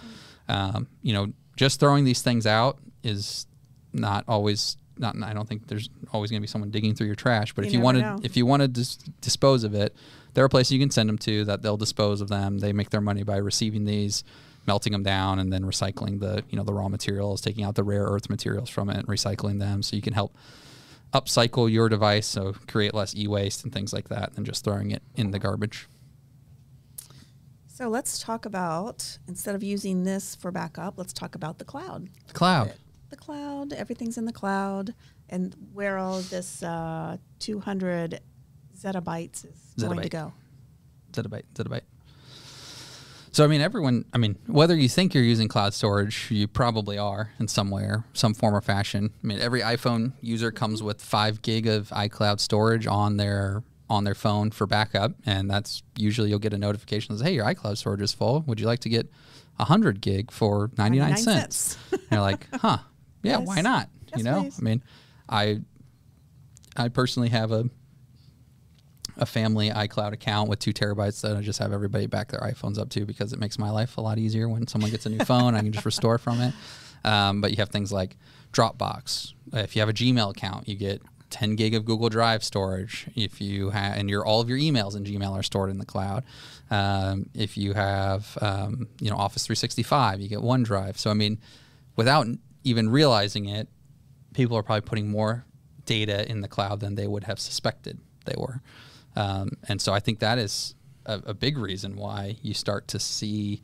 um, 0.48 0.86
you 1.02 1.12
know, 1.12 1.32
just 1.56 1.80
throwing 1.80 2.04
these 2.04 2.22
things 2.22 2.46
out 2.46 2.78
is 3.02 3.46
not 3.92 4.24
always 4.28 4.76
not. 4.98 5.16
I 5.22 5.32
don't 5.34 5.48
think 5.48 5.66
there's 5.66 5.88
always 6.12 6.30
going 6.30 6.40
to 6.40 6.42
be 6.42 6.48
someone 6.48 6.70
digging 6.70 6.94
through 6.94 7.06
your 7.06 7.16
trash. 7.16 7.52
But 7.52 7.64
You 7.64 7.68
if 7.68 7.72
you 7.72 7.78
never 7.78 7.84
want 7.84 7.98
know. 7.98 8.16
to, 8.18 8.24
if 8.24 8.36
you 8.36 8.46
want 8.46 8.62
to 8.62 8.68
dis- 8.68 8.96
dispose 9.20 9.64
of 9.64 9.74
it, 9.74 9.94
there 10.34 10.44
are 10.44 10.48
places 10.48 10.72
you 10.72 10.78
can 10.80 10.90
send 10.90 11.08
them 11.08 11.18
to 11.18 11.44
that 11.46 11.62
they'll 11.62 11.76
dispose 11.76 12.20
of 12.20 12.28
them. 12.28 12.58
They 12.58 12.72
make 12.72 12.90
their 12.90 13.00
money 13.00 13.22
by 13.22 13.36
receiving 13.36 13.84
these, 13.84 14.24
melting 14.66 14.92
them 14.92 15.02
down, 15.02 15.38
and 15.38 15.52
then 15.52 15.62
recycling 15.62 16.20
the 16.20 16.44
you 16.48 16.56
know 16.56 16.64
the 16.64 16.72
raw 16.74 16.88
materials, 16.88 17.40
taking 17.40 17.64
out 17.64 17.74
the 17.74 17.84
rare 17.84 18.04
earth 18.04 18.28
materials 18.30 18.68
from 18.70 18.88
it, 18.90 18.96
and 18.96 19.06
recycling 19.06 19.58
them. 19.58 19.82
So 19.82 19.96
you 19.96 20.02
can 20.02 20.12
help 20.12 20.36
upcycle 21.14 21.70
your 21.70 21.88
device, 21.88 22.26
so 22.26 22.54
create 22.66 22.92
less 22.92 23.14
e-waste 23.14 23.64
and 23.64 23.72
things 23.72 23.92
like 23.92 24.08
that, 24.08 24.34
than 24.34 24.44
just 24.44 24.64
throwing 24.64 24.90
it 24.90 25.02
in 25.14 25.30
the 25.30 25.38
garbage. 25.38 25.88
So 27.66 27.88
let's 27.88 28.18
talk 28.20 28.46
about 28.46 29.18
instead 29.26 29.54
of 29.54 29.62
using 29.62 30.04
this 30.04 30.34
for 30.34 30.50
backup, 30.50 30.94
let's 30.96 31.12
talk 31.12 31.34
about 31.34 31.58
the 31.58 31.64
cloud. 31.64 32.08
The 32.28 32.34
cloud. 32.34 32.74
The 33.10 33.16
cloud, 33.16 33.72
everything's 33.72 34.18
in 34.18 34.24
the 34.26 34.32
cloud, 34.32 34.94
and 35.28 35.54
where 35.72 35.98
all 35.98 36.20
this 36.20 36.62
uh, 36.62 37.16
200 37.38 38.20
zettabytes 38.76 39.44
is 39.44 39.84
going 39.84 40.00
to 40.00 40.08
Zettabyte. 40.08 40.10
go. 40.10 40.32
Zettabyte, 41.12 41.44
zettabyte. 41.54 41.82
So 43.34 43.42
I 43.42 43.48
mean, 43.48 43.62
everyone. 43.62 44.04
I 44.12 44.18
mean, 44.18 44.38
whether 44.46 44.76
you 44.76 44.88
think 44.88 45.12
you're 45.12 45.24
using 45.24 45.48
cloud 45.48 45.74
storage, 45.74 46.30
you 46.30 46.46
probably 46.46 46.96
are 46.98 47.32
in 47.40 47.48
some 47.48 47.68
way 47.68 47.82
or 47.82 48.04
some 48.12 48.32
form 48.32 48.54
or 48.54 48.60
fashion. 48.60 49.10
I 49.12 49.26
mean, 49.26 49.40
every 49.40 49.60
iPhone 49.60 50.12
user 50.20 50.52
comes 50.52 50.78
mm-hmm. 50.78 50.86
with 50.86 51.02
five 51.02 51.42
gig 51.42 51.66
of 51.66 51.88
iCloud 51.88 52.38
storage 52.38 52.86
on 52.86 53.16
their 53.16 53.64
on 53.90 54.04
their 54.04 54.14
phone 54.14 54.52
for 54.52 54.68
backup, 54.68 55.14
and 55.26 55.50
that's 55.50 55.82
usually 55.96 56.28
you'll 56.30 56.38
get 56.38 56.52
a 56.52 56.58
notification 56.58 57.12
that 57.12 57.18
says, 57.18 57.26
"Hey, 57.26 57.34
your 57.34 57.44
iCloud 57.44 57.76
storage 57.76 58.02
is 58.02 58.12
full. 58.12 58.42
Would 58.46 58.60
you 58.60 58.66
like 58.66 58.78
to 58.80 58.88
get 58.88 59.10
hundred 59.58 60.00
gig 60.00 60.30
for 60.30 60.70
ninety 60.78 61.00
nine 61.00 61.14
99 61.14 61.24
cents?" 61.24 61.56
cents. 61.56 61.78
and 61.90 62.12
you're 62.12 62.20
like, 62.20 62.46
"Huh? 62.54 62.78
Yeah, 63.24 63.38
Yes. 63.38 63.48
why 63.48 63.60
not?" 63.62 63.88
Yes, 64.10 64.18
you 64.18 64.22
know, 64.22 64.42
please. 64.42 64.60
I 64.60 64.62
mean, 64.62 64.82
I 65.28 65.60
I 66.76 66.86
personally 66.86 67.30
have 67.30 67.50
a 67.50 67.68
a 69.16 69.26
family 69.26 69.70
iCloud 69.70 70.12
account 70.12 70.48
with 70.48 70.58
two 70.58 70.72
terabytes 70.72 71.20
that 71.22 71.36
I 71.36 71.40
just 71.40 71.58
have 71.58 71.72
everybody 71.72 72.06
back 72.06 72.30
their 72.30 72.40
iPhones 72.40 72.78
up 72.78 72.90
to 72.90 73.04
because 73.04 73.32
it 73.32 73.38
makes 73.38 73.58
my 73.58 73.70
life 73.70 73.96
a 73.96 74.00
lot 74.00 74.18
easier. 74.18 74.48
When 74.48 74.66
someone 74.66 74.90
gets 74.90 75.06
a 75.06 75.10
new 75.10 75.24
phone, 75.24 75.54
I 75.54 75.60
can 75.60 75.72
just 75.72 75.84
restore 75.84 76.18
from 76.18 76.40
it. 76.40 76.54
Um, 77.04 77.40
but 77.40 77.50
you 77.50 77.58
have 77.58 77.68
things 77.68 77.92
like 77.92 78.16
Dropbox. 78.52 79.34
If 79.52 79.76
you 79.76 79.80
have 79.80 79.88
a 79.88 79.92
Gmail 79.92 80.30
account, 80.30 80.68
you 80.68 80.74
get 80.74 81.02
10 81.30 81.56
gig 81.56 81.74
of 81.74 81.84
Google 81.84 82.08
Drive 82.08 82.42
storage. 82.42 83.08
If 83.14 83.40
you 83.40 83.70
have, 83.70 83.96
and 83.98 84.08
your 84.08 84.24
all 84.24 84.40
of 84.40 84.48
your 84.48 84.58
emails 84.58 84.96
in 84.96 85.04
Gmail 85.04 85.32
are 85.32 85.42
stored 85.42 85.70
in 85.70 85.78
the 85.78 85.84
cloud. 85.84 86.24
Um, 86.70 87.28
if 87.34 87.56
you 87.56 87.74
have, 87.74 88.38
um, 88.40 88.88
you 89.00 89.10
know, 89.10 89.16
Office 89.16 89.46
365, 89.46 90.20
you 90.20 90.28
get 90.28 90.38
OneDrive. 90.38 90.96
So 90.96 91.10
I 91.10 91.14
mean, 91.14 91.38
without 91.96 92.26
even 92.62 92.88
realizing 92.88 93.46
it, 93.46 93.68
people 94.32 94.56
are 94.56 94.62
probably 94.62 94.82
putting 94.82 95.08
more 95.10 95.44
data 95.84 96.28
in 96.30 96.40
the 96.40 96.48
cloud 96.48 96.80
than 96.80 96.94
they 96.94 97.06
would 97.06 97.24
have 97.24 97.38
suspected 97.38 97.98
they 98.24 98.34
were. 98.38 98.62
Um, 99.16 99.50
and 99.68 99.80
so 99.80 99.92
I 99.92 100.00
think 100.00 100.18
that 100.20 100.38
is 100.38 100.74
a, 101.06 101.20
a 101.26 101.34
big 101.34 101.58
reason 101.58 101.96
why 101.96 102.36
you 102.42 102.54
start 102.54 102.88
to 102.88 102.98
see 102.98 103.62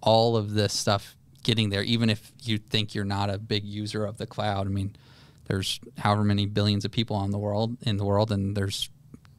all 0.00 0.36
of 0.36 0.54
this 0.54 0.72
stuff 0.72 1.16
getting 1.42 1.70
there, 1.70 1.82
even 1.82 2.10
if 2.10 2.32
you 2.42 2.58
think 2.58 2.94
you're 2.94 3.04
not 3.04 3.30
a 3.30 3.38
big 3.38 3.64
user 3.64 4.04
of 4.04 4.18
the 4.18 4.26
cloud. 4.26 4.66
I 4.66 4.70
mean, 4.70 4.96
there's 5.46 5.80
however 5.98 6.24
many 6.24 6.46
billions 6.46 6.84
of 6.84 6.90
people 6.90 7.16
on 7.16 7.30
the 7.30 7.38
world 7.38 7.76
in 7.82 7.96
the 7.96 8.04
world, 8.04 8.32
and 8.32 8.56
there's 8.56 8.90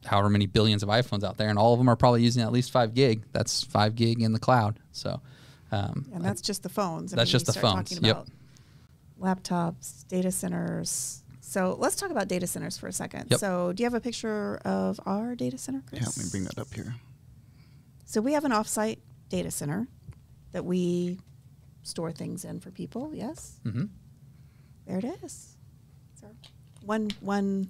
however 0.06 0.30
many 0.30 0.46
billions 0.46 0.82
of 0.82 0.88
iPhones 0.88 1.22
out 1.22 1.36
there, 1.36 1.48
and 1.48 1.58
all 1.58 1.74
of 1.74 1.78
them 1.78 1.88
are 1.88 1.96
probably 1.96 2.22
using 2.22 2.42
at 2.42 2.52
least 2.52 2.70
five 2.70 2.94
gig. 2.94 3.24
That's 3.32 3.62
five 3.62 3.94
gig 3.94 4.22
in 4.22 4.32
the 4.32 4.38
cloud. 4.38 4.78
So, 4.92 5.20
um, 5.70 6.06
And 6.14 6.24
that's 6.24 6.40
just 6.40 6.62
the 6.62 6.68
phones. 6.68 7.12
I 7.12 7.16
That's 7.16 7.28
mean, 7.28 7.32
just 7.32 7.46
the 7.46 7.60
phones, 7.60 7.90
Talking 7.90 8.04
yep. 8.04 8.26
laptops, 9.20 10.06
data 10.08 10.30
centers. 10.30 11.22
So 11.48 11.76
let's 11.78 11.96
talk 11.96 12.10
about 12.10 12.28
data 12.28 12.46
centers 12.46 12.76
for 12.76 12.88
a 12.88 12.92
second. 12.92 13.28
Yep. 13.30 13.40
So 13.40 13.72
do 13.72 13.82
you 13.82 13.86
have 13.86 13.94
a 13.94 14.00
picture 14.00 14.56
of 14.66 15.00
our 15.06 15.34
data 15.34 15.56
center, 15.56 15.82
Chris? 15.88 16.02
Yeah, 16.02 16.08
let 16.08 16.18
me 16.18 16.24
bring 16.30 16.44
that 16.44 16.58
up 16.58 16.72
here. 16.74 16.94
So 18.04 18.20
we 18.20 18.34
have 18.34 18.44
an 18.44 18.52
offsite 18.52 18.98
data 19.30 19.50
center 19.50 19.88
that 20.52 20.66
we 20.66 21.20
store 21.84 22.12
things 22.12 22.44
in 22.44 22.60
for 22.60 22.70
people. 22.70 23.12
Yes, 23.14 23.60
hmm 23.62 23.84
there 24.86 24.98
it 24.98 25.06
is. 25.24 25.56
One 26.84 27.10
one 27.20 27.68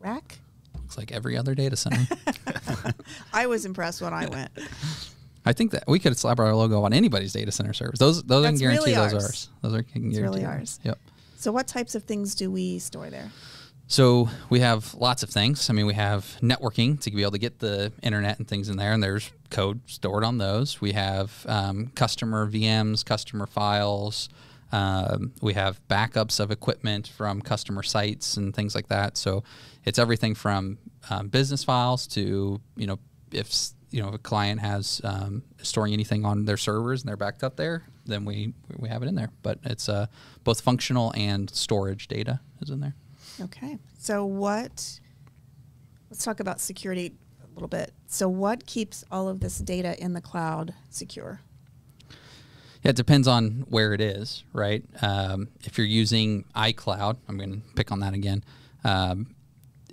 rack. 0.00 0.38
looks 0.74 0.98
like 0.98 1.10
every 1.10 1.38
other 1.38 1.54
data 1.54 1.76
center. 1.76 2.06
I 3.32 3.46
was 3.46 3.64
impressed 3.64 4.02
when 4.02 4.12
I 4.12 4.26
went. 4.26 4.50
I 5.46 5.54
think 5.54 5.72
that 5.72 5.84
we 5.86 5.98
could 5.98 6.18
slap 6.18 6.38
our 6.40 6.54
logo 6.54 6.84
on 6.84 6.92
anybody's 6.92 7.32
data 7.32 7.52
center 7.52 7.72
servers. 7.72 7.98
Those, 7.98 8.22
those 8.22 8.44
I 8.44 8.48
can 8.50 8.58
guarantee 8.58 8.78
really 8.78 8.94
those 8.94 9.12
are 9.12 9.16
ours. 9.16 9.24
ours. 9.24 9.48
Those 9.62 9.74
are 9.74 9.82
can 9.82 10.08
It's 10.10 10.18
really 10.18 10.40
guarantee 10.40 10.60
ours. 10.60 10.80
Yep. 10.84 10.98
So 11.44 11.52
what 11.52 11.66
types 11.66 11.94
of 11.94 12.04
things 12.04 12.34
do 12.34 12.50
we 12.50 12.78
store 12.78 13.10
there? 13.10 13.30
So 13.86 14.30
we 14.48 14.60
have 14.60 14.94
lots 14.94 15.22
of 15.22 15.28
things. 15.28 15.68
I 15.68 15.74
mean, 15.74 15.84
we 15.84 15.92
have 15.92 16.38
networking 16.40 16.98
to 17.02 17.10
be 17.10 17.20
able 17.20 17.32
to 17.32 17.38
get 17.38 17.58
the 17.58 17.92
internet 18.02 18.38
and 18.38 18.48
things 18.48 18.70
in 18.70 18.78
there, 18.78 18.94
and 18.94 19.02
there's 19.02 19.30
code 19.50 19.82
stored 19.84 20.24
on 20.24 20.38
those. 20.38 20.80
We 20.80 20.92
have 20.92 21.44
um, 21.46 21.92
customer 21.94 22.50
VMs, 22.50 23.04
customer 23.04 23.46
files. 23.46 24.30
Um, 24.72 25.34
we 25.42 25.52
have 25.52 25.86
backups 25.86 26.40
of 26.40 26.50
equipment 26.50 27.08
from 27.08 27.42
customer 27.42 27.82
sites 27.82 28.38
and 28.38 28.56
things 28.56 28.74
like 28.74 28.88
that. 28.88 29.18
So 29.18 29.44
it's 29.84 29.98
everything 29.98 30.34
from 30.34 30.78
um, 31.10 31.28
business 31.28 31.62
files 31.62 32.06
to 32.06 32.58
you 32.74 32.86
know 32.86 32.98
if 33.32 33.54
you 33.90 34.00
know 34.00 34.08
if 34.08 34.14
a 34.14 34.18
client 34.18 34.62
has 34.62 35.02
um, 35.04 35.42
storing 35.60 35.92
anything 35.92 36.24
on 36.24 36.46
their 36.46 36.56
servers 36.56 37.02
and 37.02 37.08
they're 37.10 37.18
backed 37.18 37.44
up 37.44 37.56
there, 37.56 37.82
then 38.06 38.24
we 38.24 38.54
we 38.78 38.88
have 38.88 39.02
it 39.02 39.08
in 39.08 39.14
there. 39.14 39.30
But 39.42 39.58
it's 39.64 39.88
uh, 39.88 40.06
both 40.44 40.60
functional 40.60 41.12
and 41.16 41.50
storage 41.50 42.08
data 42.08 42.40
is 42.60 42.70
in 42.70 42.80
there. 42.80 42.94
Okay. 43.40 43.78
So 43.98 44.24
what? 44.24 45.00
Let's 46.10 46.24
talk 46.24 46.40
about 46.40 46.60
security 46.60 47.12
a 47.42 47.54
little 47.54 47.68
bit. 47.68 47.92
So 48.06 48.28
what 48.28 48.66
keeps 48.66 49.04
all 49.10 49.28
of 49.28 49.40
this 49.40 49.58
data 49.58 50.00
in 50.00 50.12
the 50.12 50.20
cloud 50.20 50.74
secure? 50.90 51.40
Yeah, 52.82 52.90
it 52.90 52.96
depends 52.96 53.26
on 53.26 53.64
where 53.68 53.94
it 53.94 54.00
is, 54.00 54.44
right? 54.52 54.84
Um, 55.00 55.48
if 55.64 55.78
you're 55.78 55.86
using 55.86 56.44
iCloud, 56.54 57.16
I'm 57.26 57.38
going 57.38 57.62
to 57.62 57.74
pick 57.74 57.90
on 57.90 58.00
that 58.00 58.12
again. 58.12 58.44
Um, 58.84 59.34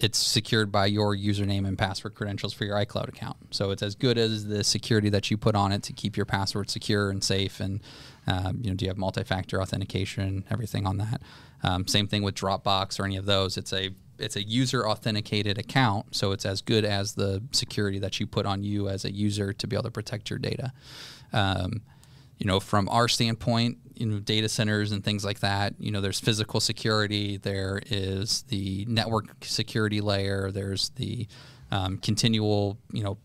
it's 0.03 0.17
secured 0.17 0.71
by 0.71 0.87
your 0.87 1.15
username 1.15 1.67
and 1.67 1.77
password 1.77 2.15
credentials 2.15 2.53
for 2.53 2.65
your 2.65 2.75
iCloud 2.77 3.07
account. 3.07 3.37
So 3.51 3.71
it's 3.71 3.83
as 3.83 3.95
good 3.95 4.17
as 4.17 4.47
the 4.47 4.63
security 4.63 5.09
that 5.09 5.29
you 5.29 5.37
put 5.37 5.55
on 5.55 5.71
it 5.71 5.83
to 5.83 5.93
keep 5.93 6.17
your 6.17 6.25
password 6.25 6.69
secure 6.69 7.11
and 7.11 7.23
safe. 7.23 7.59
And 7.59 7.81
um, 8.27 8.59
you 8.63 8.69
know, 8.69 8.75
do 8.75 8.85
you 8.85 8.89
have 8.89 8.97
multi-factor 8.97 9.61
authentication, 9.61 10.43
everything 10.49 10.87
on 10.87 10.97
that? 10.97 11.21
Um, 11.63 11.87
same 11.87 12.07
thing 12.07 12.23
with 12.23 12.35
Dropbox 12.35 12.99
or 12.99 13.05
any 13.05 13.17
of 13.17 13.25
those. 13.25 13.57
It's 13.57 13.73
a 13.73 13.91
it's 14.17 14.35
a 14.35 14.43
user 14.43 14.87
authenticated 14.87 15.57
account, 15.57 16.15
so 16.15 16.31
it's 16.31 16.45
as 16.45 16.61
good 16.61 16.85
as 16.85 17.15
the 17.15 17.41
security 17.51 17.97
that 17.99 18.19
you 18.19 18.27
put 18.27 18.45
on 18.45 18.63
you 18.63 18.87
as 18.87 19.03
a 19.03 19.11
user 19.11 19.51
to 19.51 19.67
be 19.67 19.75
able 19.75 19.83
to 19.83 19.91
protect 19.91 20.29
your 20.29 20.37
data. 20.37 20.71
Um, 21.33 21.81
you 22.41 22.47
know, 22.47 22.59
from 22.59 22.89
our 22.89 23.07
standpoint, 23.07 23.77
you 23.93 24.07
know, 24.07 24.17
data 24.17 24.49
centers 24.49 24.91
and 24.91 25.03
things 25.03 25.23
like 25.23 25.41
that, 25.41 25.75
you 25.77 25.91
know, 25.91 26.01
there's 26.01 26.19
physical 26.19 26.59
security, 26.59 27.37
there 27.37 27.79
is 27.85 28.41
the 28.47 28.83
network 28.89 29.27
security 29.41 30.01
layer, 30.01 30.49
there's 30.49 30.89
the 30.95 31.27
um, 31.69 31.99
continual, 31.99 32.79
you 32.91 33.03
know, 33.03 33.19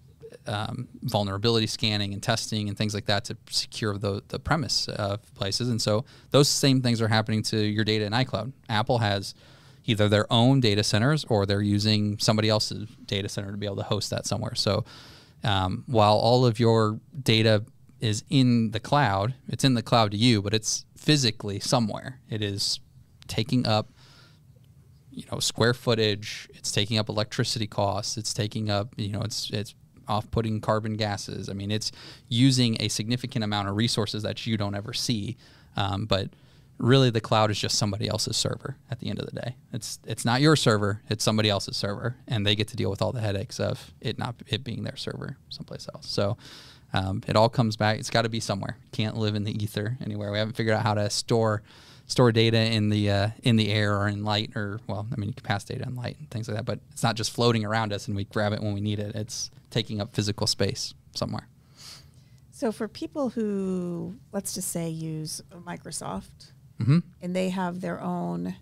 um, 0.47 0.87
vulnerability 1.01 1.67
scanning 1.67 2.13
and 2.13 2.23
testing 2.23 2.69
and 2.69 2.77
things 2.77 2.93
like 2.93 3.07
that 3.07 3.25
to 3.25 3.39
secure 3.49 3.97
the, 3.97 4.23
the 4.29 4.39
premise 4.39 4.87
of 4.89 5.35
places. 5.35 5.71
And 5.71 5.81
so 5.81 6.05
those 6.31 6.47
same 6.47 6.83
things 6.83 7.01
are 7.01 7.09
happening 7.09 7.43
to 7.45 7.57
your 7.57 7.85
data 7.85 8.05
in 8.05 8.13
iCloud. 8.13 8.53
Apple 8.69 8.99
has 8.99 9.35
either 9.87 10.11
their 10.11 10.31
own 10.31 10.61
data 10.61 10.85
centers 10.85 11.25
or 11.31 11.47
they're 11.47 11.63
using 11.63 12.19
somebody 12.19 12.51
else's 12.51 12.87
data 13.07 13.31
center 13.31 13.51
to 13.51 13.57
be 13.57 13.65
able 13.65 13.77
to 13.77 13.83
host 13.83 14.11
that 14.11 14.27
somewhere. 14.27 14.55
So 14.55 14.85
um, 15.43 15.85
while 15.87 16.17
all 16.17 16.45
of 16.45 16.61
your 16.61 17.01
data 17.23 17.65
is 18.01 18.25
in 18.29 18.73
the 18.73 18.81
cloud, 18.81 19.35
it's 19.49 19.65
in 19.65 19.75
the 19.75 19.83
cloud 19.83 20.11
to 20.11 20.17
you, 20.17 20.43
but 20.43 20.53
it's 20.55 20.85
physically 20.97 21.61
somewhere. 21.61 22.21
It 22.29 22.43
is 22.43 22.81
taking 23.27 23.67
up 23.67 23.91
you 25.17 25.25
know 25.33 25.41
square 25.41 25.75
footage. 25.75 26.49
It's 26.55 26.71
taking 26.71 26.99
up 26.99 27.09
electricity 27.09 27.67
costs. 27.67 28.17
It's 28.17 28.35
taking 28.35 28.71
up 28.71 28.95
you 28.97 29.09
know 29.09 29.23
it's 29.23 29.51
it's 29.51 29.75
off 30.07 30.31
putting 30.31 30.61
carbon 30.61 30.95
gases. 30.95 31.49
I 31.49 31.55
mean 31.55 31.71
it's 31.71 31.91
using 32.29 32.77
a 32.81 32.89
significant 32.89 33.43
amount 33.45 33.69
of 33.69 33.77
resources 33.77 34.23
that 34.23 34.47
you 34.47 34.57
don't 34.57 34.75
ever 34.75 34.93
see. 34.93 35.37
Um, 35.77 36.05
but 36.05 36.31
really 36.79 37.09
the 37.09 37.21
cloud 37.21 37.51
is 37.51 37.59
just 37.59 37.77
somebody 37.79 38.07
else's 38.07 38.37
server 38.37 38.77
at 38.91 39.01
the 39.01 39.09
end 39.09 39.19
of 39.19 39.27
the 39.27 39.41
day. 39.41 39.57
It's 39.73 39.99
it's 40.07 40.25
not 40.25 40.43
your 40.43 40.55
server. 40.55 41.01
It's 41.09 41.25
somebody 41.25 41.49
else's 41.49 41.77
server. 41.77 42.17
And 42.29 42.47
they 42.47 42.55
get 42.55 42.69
to 42.69 42.77
deal 42.77 42.91
with 42.91 43.01
all 43.01 43.13
the 43.13 43.21
headaches 43.21 43.59
of 43.59 43.93
it 44.01 44.19
not 44.19 44.35
it 44.49 44.65
being 44.65 44.85
their 44.85 44.97
server 44.97 45.39
someplace 45.49 45.89
else. 45.95 46.07
So 46.07 46.37
um, 46.97 47.23
it 47.27 47.37
all 47.37 47.49
comes 47.49 47.77
back 47.77 47.99
it's 47.99 48.11
got 48.11 48.23
to 48.23 48.29
be 48.29 48.41
somewhere. 48.41 48.79
Can't 48.93 49.17
live 49.17 49.35
in 49.35 49.45
the 49.45 49.53
ether 49.63 49.99
anywhere. 50.01 50.33
We 50.33 50.39
haven't 50.39 50.57
figured 50.57 50.77
out 50.77 50.83
how 50.83 50.95
to 50.95 51.11
store 51.11 51.63
store 52.07 52.33
data 52.33 52.59
in 52.59 52.89
the 52.89 53.11
uh, 53.11 53.29
in 53.43 53.57
the 53.57 53.71
air 53.73 53.97
or 53.97 54.09
in 54.09 54.25
light 54.25 54.53
or 54.55 54.79
well 54.87 55.07
i 55.13 55.17
mean 55.17 55.29
you 55.29 55.35
can 55.35 55.43
pass 55.43 55.65
data 55.65 55.83
in 55.83 55.97
light 55.97 56.17
and 56.21 56.31
things 56.31 56.47
like 56.47 56.57
that 56.57 56.65
but 56.65 56.79
it's 56.93 57.03
not 57.03 57.17
just 57.17 57.33
floating 57.33 57.65
around 57.65 57.93
us 57.93 58.07
and 58.07 58.17
we 58.17 58.25
grab 58.25 58.53
it 58.53 58.61
when 58.61 58.73
we 58.73 58.81
need 58.81 58.99
it. 59.01 59.15
It's 59.15 59.51
taking 59.71 60.01
up 60.01 60.15
physical 60.15 60.47
space 60.47 60.95
somewhere. 61.15 61.49
So 62.53 62.73
for 62.73 62.89
people 62.89 63.31
who, 63.31 64.17
let's 64.33 64.55
just 64.55 64.71
say, 64.71 64.89
use 64.89 65.43
Microsoft 65.67 66.53
hmm 66.83 67.01
and 67.21 67.35
they 67.35 67.49
have 67.51 67.81
their 67.81 68.01
own 68.01 68.55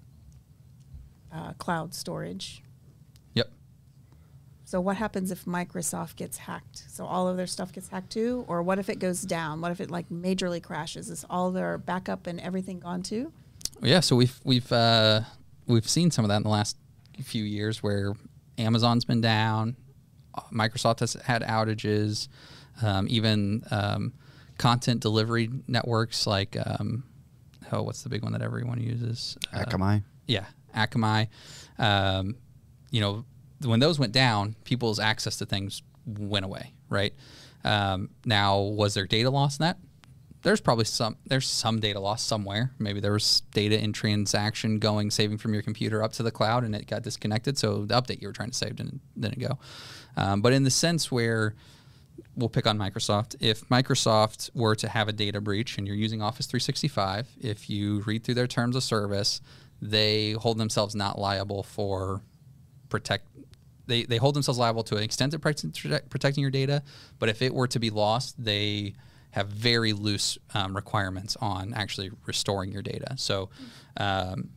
uh, 1.32 1.52
cloud 1.54 1.94
storage. 1.94 2.62
Yep 4.74 4.80
So 4.80 4.80
what 4.80 4.96
happens 4.96 5.30
if 5.30 5.44
Microsoft 5.44 6.16
gets 6.16 6.38
hacked? 6.38 6.84
So 6.88 7.06
all 7.06 7.28
of 7.28 7.36
their 7.36 7.46
stuff 7.46 7.72
gets 7.72 7.88
hacked 7.88 8.10
too, 8.10 8.44
or 8.48 8.62
what 8.62 8.78
if 8.78 8.88
it 8.88 8.98
goes 8.98 9.22
down? 9.22 9.60
What 9.60 9.70
if 9.72 9.80
it 9.80 9.90
like 9.90 10.08
majorly 10.10 10.62
crashes? 10.62 11.10
Is 11.10 11.24
all 11.30 11.52
their 11.52 11.78
backup 11.78 12.26
and 12.26 12.40
everything 12.40 12.80
gone 12.80 13.02
too? 13.02 13.32
yeah 13.82 14.00
so 14.00 14.16
we've 14.16 14.38
we've 14.44 14.72
uh, 14.72 15.20
we've 15.66 15.88
seen 15.88 16.10
some 16.10 16.24
of 16.24 16.28
that 16.28 16.36
in 16.38 16.42
the 16.44 16.48
last 16.48 16.76
few 17.22 17.44
years 17.44 17.82
where 17.82 18.14
amazon's 18.58 19.04
been 19.04 19.20
down 19.20 19.76
uh, 20.34 20.40
microsoft 20.52 21.00
has 21.00 21.14
had 21.14 21.42
outages 21.42 22.28
um, 22.82 23.06
even 23.10 23.64
um, 23.72 24.12
content 24.58 25.00
delivery 25.00 25.50
networks 25.66 26.26
like 26.26 26.56
um, 26.66 27.02
oh 27.72 27.82
what's 27.82 28.02
the 28.02 28.08
big 28.08 28.22
one 28.22 28.32
that 28.32 28.42
everyone 28.42 28.80
uses 28.80 29.36
Uh, 29.52 29.64
Akamai. 29.64 30.02
yeah, 30.26 30.46
Akamai. 30.74 31.28
Um, 31.78 32.36
you 32.90 33.00
know, 33.00 33.24
when 33.64 33.80
those 33.80 33.98
went 33.98 34.12
down, 34.12 34.56
people's 34.64 34.98
access 34.98 35.36
to 35.38 35.46
things 35.46 35.82
went 36.06 36.44
away, 36.44 36.72
right? 36.88 37.14
Um, 37.64 38.10
now, 38.24 38.60
was 38.60 38.94
there 38.94 39.06
data 39.06 39.30
loss 39.30 39.58
in 39.58 39.64
that? 39.64 39.78
There's 40.42 40.60
probably 40.60 40.84
some. 40.84 41.16
There's 41.26 41.48
some 41.48 41.80
data 41.80 41.98
loss 41.98 42.22
somewhere. 42.22 42.72
Maybe 42.78 43.00
there 43.00 43.12
was 43.12 43.42
data 43.52 43.82
in 43.82 43.94
transaction 43.94 44.78
going, 44.78 45.10
saving 45.10 45.38
from 45.38 45.54
your 45.54 45.62
computer 45.62 46.02
up 46.02 46.12
to 46.14 46.22
the 46.22 46.30
cloud, 46.30 46.64
and 46.64 46.74
it 46.74 46.86
got 46.86 47.02
disconnected. 47.02 47.56
So 47.56 47.86
the 47.86 47.94
update 47.94 48.20
you 48.20 48.28
were 48.28 48.34
trying 48.34 48.50
to 48.50 48.56
save 48.56 48.76
didn't 48.76 49.00
didn't 49.18 49.38
go. 49.38 49.58
Um, 50.18 50.42
but 50.42 50.52
in 50.52 50.64
the 50.64 50.70
sense 50.70 51.10
where 51.10 51.54
we'll 52.36 52.48
pick 52.48 52.66
on 52.66 52.78
Microsoft. 52.78 53.36
If 53.40 53.68
Microsoft 53.68 54.50
were 54.54 54.74
to 54.76 54.88
have 54.88 55.08
a 55.08 55.12
data 55.12 55.40
breach 55.40 55.78
and 55.78 55.86
you're 55.86 55.96
using 55.96 56.22
Office 56.22 56.46
365, 56.46 57.28
if 57.40 57.70
you 57.70 58.00
read 58.00 58.24
through 58.24 58.34
their 58.34 58.46
terms 58.46 58.76
of 58.76 58.82
service, 58.82 59.40
they 59.80 60.32
hold 60.32 60.58
themselves 60.58 60.94
not 60.94 61.18
liable 61.18 61.62
for 61.62 62.22
protect. 62.88 63.26
They, 63.86 64.04
they 64.04 64.16
hold 64.16 64.34
themselves 64.34 64.58
liable 64.58 64.82
to 64.84 64.96
an 64.96 65.02
extent 65.02 65.34
of 65.34 65.40
protecting 65.40 66.42
your 66.42 66.50
data, 66.50 66.82
but 67.18 67.28
if 67.28 67.42
it 67.42 67.52
were 67.52 67.68
to 67.68 67.78
be 67.78 67.90
lost, 67.90 68.42
they 68.42 68.94
have 69.30 69.48
very 69.48 69.92
loose 69.92 70.38
um, 70.54 70.76
requirements 70.76 71.36
on 71.40 71.74
actually 71.74 72.10
restoring 72.24 72.70
your 72.70 72.82
data. 72.82 73.14
So, 73.16 73.50
um, 73.96 74.50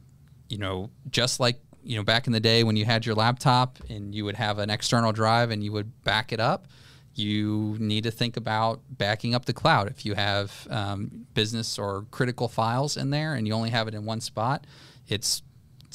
you 0.49 0.59
know, 0.59 0.91
just 1.09 1.39
like 1.39 1.59
you 1.83 1.95
know 1.95 2.03
back 2.03 2.27
in 2.27 2.33
the 2.33 2.39
day 2.39 2.63
when 2.63 2.75
you 2.75 2.85
had 2.85 3.05
your 3.05 3.15
laptop 3.15 3.79
and 3.89 4.13
you 4.13 4.23
would 4.25 4.35
have 4.35 4.59
an 4.59 4.69
external 4.69 5.11
drive 5.11 5.51
and 5.51 5.63
you 5.63 5.71
would 5.71 6.03
back 6.03 6.31
it 6.31 6.39
up, 6.39 6.67
you 7.15 7.75
need 7.79 8.03
to 8.03 8.11
think 8.11 8.37
about 8.37 8.81
backing 8.89 9.33
up 9.33 9.45
the 9.45 9.53
cloud. 9.53 9.87
If 9.87 10.05
you 10.05 10.13
have 10.13 10.67
um, 10.69 11.25
business 11.33 11.79
or 11.79 12.05
critical 12.11 12.47
files 12.47 12.97
in 12.97 13.09
there 13.09 13.33
and 13.33 13.47
you 13.47 13.53
only 13.53 13.71
have 13.71 13.87
it 13.87 13.95
in 13.95 14.05
one 14.05 14.21
spot, 14.21 14.67
it's 15.07 15.41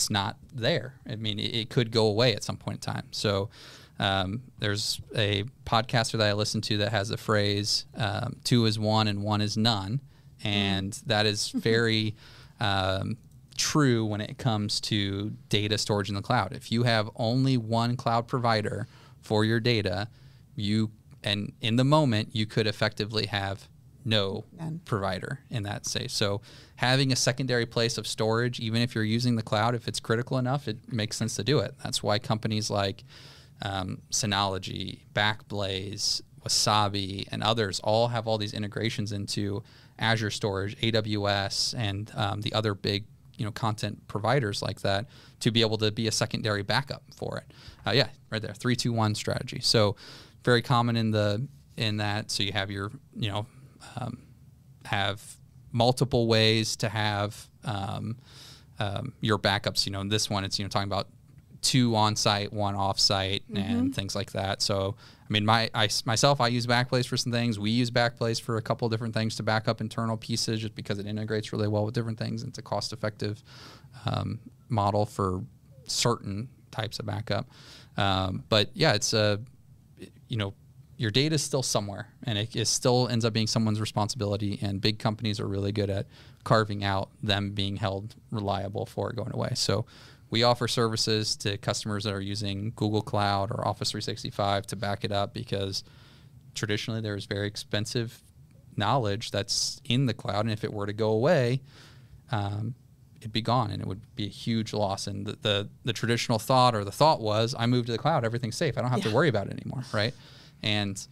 it's 0.03 0.11
not 0.11 0.37
there. 0.53 0.95
I 1.09 1.17
mean, 1.17 1.39
it, 1.39 1.55
it 1.55 1.71
could 1.71 1.93
go 1.93 2.07
away 2.07 2.35
at 2.35 2.43
some 2.43 2.57
point 2.57 2.87
in 2.87 2.93
time. 2.93 3.07
So. 3.11 3.51
Um, 3.99 4.43
there's 4.59 5.01
a 5.15 5.45
podcaster 5.65 6.19
that 6.19 6.29
I 6.29 6.33
listen 6.33 6.61
to 6.63 6.79
that 6.79 6.91
has 6.91 7.11
a 7.11 7.17
phrase 7.17 7.85
um, 7.95 8.37
two 8.43 8.65
is 8.65 8.77
one 8.77 9.07
and 9.07 9.23
one 9.23 9.41
is 9.41 9.57
none. 9.57 10.01
And 10.43 10.93
that 11.07 11.25
is 11.25 11.51
very 11.55 12.17
um, 12.59 13.17
true 13.57 14.05
when 14.05 14.21
it 14.21 14.39
comes 14.39 14.81
to 14.81 15.31
data 15.49 15.79
storage 15.79 16.09
in 16.09 16.17
the 16.17 16.23
cloud. 16.23 16.53
If 16.53 16.73
you 16.73 16.83
have 16.83 17.11
only 17.15 17.57
one 17.57 17.97
cloud 17.97 18.27
provider 18.27 18.89
for 19.21 19.45
your 19.45 19.61
data, 19.61 20.09
you 20.57 20.91
and 21.23 21.53
in 21.61 21.77
the 21.77 21.85
moment 21.85 22.31
you 22.33 22.47
could 22.47 22.67
effectively 22.67 23.27
have 23.27 23.69
no 24.05 24.45
None. 24.59 24.81
provider 24.85 25.41
in 25.51 25.63
that 25.65 25.87
say. 25.87 26.09
So 26.09 26.41
having 26.77 27.13
a 27.13 27.17
secondary 27.17 27.67
place 27.67 27.99
of 27.99 28.07
storage, 28.07 28.61
even 28.61 28.83
if 28.83 28.95
you're 28.95 29.05
using 29.05 29.37
the 29.37 29.43
cloud, 29.43 29.75
if 29.75 29.89
it's 29.89 30.01
critical 30.01 30.39
enough, 30.39 30.69
it 30.69 30.93
makes 30.93 31.17
sense 31.17 31.37
to 31.37 31.45
do 31.45 31.59
it. 31.59 31.75
That's 31.83 32.03
why 32.03 32.19
companies 32.19 32.71
like 32.71 33.05
um, 33.63 34.03
Synology, 34.11 35.01
Backblaze, 35.15 36.23
Wasabi, 36.45 37.27
and 37.31 37.43
others 37.43 37.81
all 37.81 38.09
have 38.09 38.27
all 38.27 38.39
these 38.39 38.55
integrations 38.55 39.13
into 39.13 39.63
Azure 39.99 40.31
storage, 40.31 40.77
AWS, 40.81 41.75
and 41.79 42.11
um, 42.17 42.41
the 42.41 42.53
other 42.53 42.75
big 42.75 43.05
you 43.37 43.45
know 43.45 43.53
content 43.53 44.07
providers 44.09 44.63
like 44.63 44.83
that 44.83 45.07
to 45.41 45.51
be 45.51 45.63
able 45.63 45.79
to 45.79 45.91
be 45.91 46.07
a 46.07 46.13
secondary 46.13 46.63
backup 46.63 47.03
for 47.15 47.39
it. 47.39 47.53
Uh, 47.87 47.93
yeah, 47.93 48.09
right 48.31 48.43
there, 48.43 48.55
three 48.55 48.77
two 48.77 48.93
one 48.93 49.15
strategy. 49.15 49.61
So 49.61 49.97
very 50.45 50.63
common 50.63 50.97
in 50.97 51.11
the 51.11 51.47
in 51.77 51.99
that. 51.99 52.31
So 52.31 52.43
you 52.43 52.53
have 52.53 52.71
your 52.71 52.91
you 53.15 53.31
know 53.31 53.47
um, 53.97 54.19
have 54.85 55.23
multiple 55.73 56.27
ways 56.27 56.77
to 56.77 56.89
have 56.89 57.49
um, 57.65 58.17
um, 58.79 59.13
your 59.21 59.39
backups. 59.39 59.87
You 59.87 59.93
know, 59.93 60.01
in 60.01 60.09
this 60.09 60.29
one 60.29 60.45
it's 60.45 60.59
you 60.59 60.65
know 60.65 60.69
talking 60.69 60.89
about 60.89 61.09
two 61.63 61.95
on 61.95 62.17
site, 62.17 62.53
one 62.53 62.75
off 62.75 62.99
site, 62.99 63.45
and 63.55 63.95
things 63.95 64.15
like 64.15 64.33
that. 64.33 64.61
So, 64.61 64.97
I 64.99 65.33
mean, 65.33 65.47
my 65.47 65.71
I 65.75 65.89
myself, 66.05 66.41
I 66.41 66.49
use 66.49 66.67
Backblaze 66.67 67.07
for 67.07 67.17
some 67.17 67.33
things. 67.33 67.59
We 67.59 67.71
use 67.71 67.91
Backblaze 67.91 68.41
for 68.41 68.57
a 68.57 68.63
couple 68.63 68.89
different 68.89 69.15
things 69.15 69.37
to 69.37 69.43
back 69.43 69.69
up 69.69 69.81
internal 69.81 70.17
pieces, 70.17 70.61
just 70.61 70.75
because 70.75 70.99
it 70.99 71.07
integrates 71.07 71.53
really 71.53 71.69
well 71.69 71.85
with 71.85 71.95
different 71.95 72.19
things. 72.19 72.43
And 72.43 72.51
it's 72.51 72.59
a 72.59 72.63
cost 72.63 72.93
effective 72.93 73.43
um, 74.05 74.41
model 74.69 75.07
for 75.07 75.43
certain 75.87 76.49
types 76.71 76.99
of 76.99 77.07
backup. 77.07 77.49
Um, 77.97 78.45
but 78.49 78.71
yeah, 78.75 78.95
it's 78.95 79.15
a 79.15 79.41
you 80.29 80.37
know 80.37 80.55
your 80.97 81.11
data 81.11 81.35
is 81.35 81.43
still 81.43 81.63
somewhere 81.63 82.09
and 82.25 82.39
it, 82.39 82.55
it 82.55 82.67
still 82.67 83.09
ends 83.09 83.25
up 83.25 83.33
being 83.33 83.47
someone's 83.47 83.81
responsibility 83.81 84.59
and 84.63 84.81
big 84.81 84.99
companies 84.99 85.41
are 85.41 85.49
really 85.49 85.73
good 85.73 85.91
at 85.91 86.07
carving 86.45 86.85
out 86.85 87.09
them 87.23 87.51
being 87.51 87.77
held 87.77 88.15
reliable 88.31 88.87
for 88.87 89.11
it 89.11 89.17
going 89.17 89.33
away 89.33 89.51
so 89.55 89.85
we 90.31 90.43
offer 90.43 90.67
services 90.67 91.37
to 91.37 91.57
customers 91.59 92.05
that 92.05 92.13
are 92.13 92.21
using 92.21 92.73
google 92.77 93.03
cloud 93.03 93.51
or 93.51 93.67
office 93.67 93.91
365 93.91 94.67
to 94.67 94.77
back 94.77 95.05
it 95.05 95.13
up 95.13 95.33
because 95.33 95.85
traditionally 96.55 97.01
there's 97.01 97.27
very 97.27 97.47
expensive 97.47 98.23
knowledge 98.77 99.31
that's 99.31 99.81
in 99.85 100.07
the 100.07 100.15
cloud 100.15 100.45
and 100.45 100.53
if 100.53 100.65
it 100.65 100.73
were 100.73 100.87
to 100.87 100.93
go 100.93 101.11
away 101.11 101.61
um, 102.31 102.75
it'd 103.23 103.33
be 103.33 103.41
gone 103.41 103.71
and 103.71 103.81
it 103.81 103.87
would 103.87 104.01
be 104.17 104.27
a 104.27 104.29
huge 104.29 104.73
loss. 104.73 105.07
And 105.07 105.25
the, 105.25 105.39
the, 105.41 105.69
the 105.85 105.93
traditional 105.93 106.41
thought 106.41 106.75
or 106.75 106.85
the 106.85 106.91
thought 106.91 107.21
was, 107.21 107.55
I 107.57 107.67
moved 107.67 107.87
to 107.87 107.93
the 107.93 107.99
cloud, 107.99 108.25
everything's 108.25 108.57
safe. 108.57 108.77
I 108.77 108.81
don't 108.81 108.91
have 108.91 109.03
to 109.03 109.15
worry 109.15 109.29
about 109.29 109.47
it 109.47 109.53
anymore, 109.53 109.85
right? 109.95 110.13
And 110.63 111.05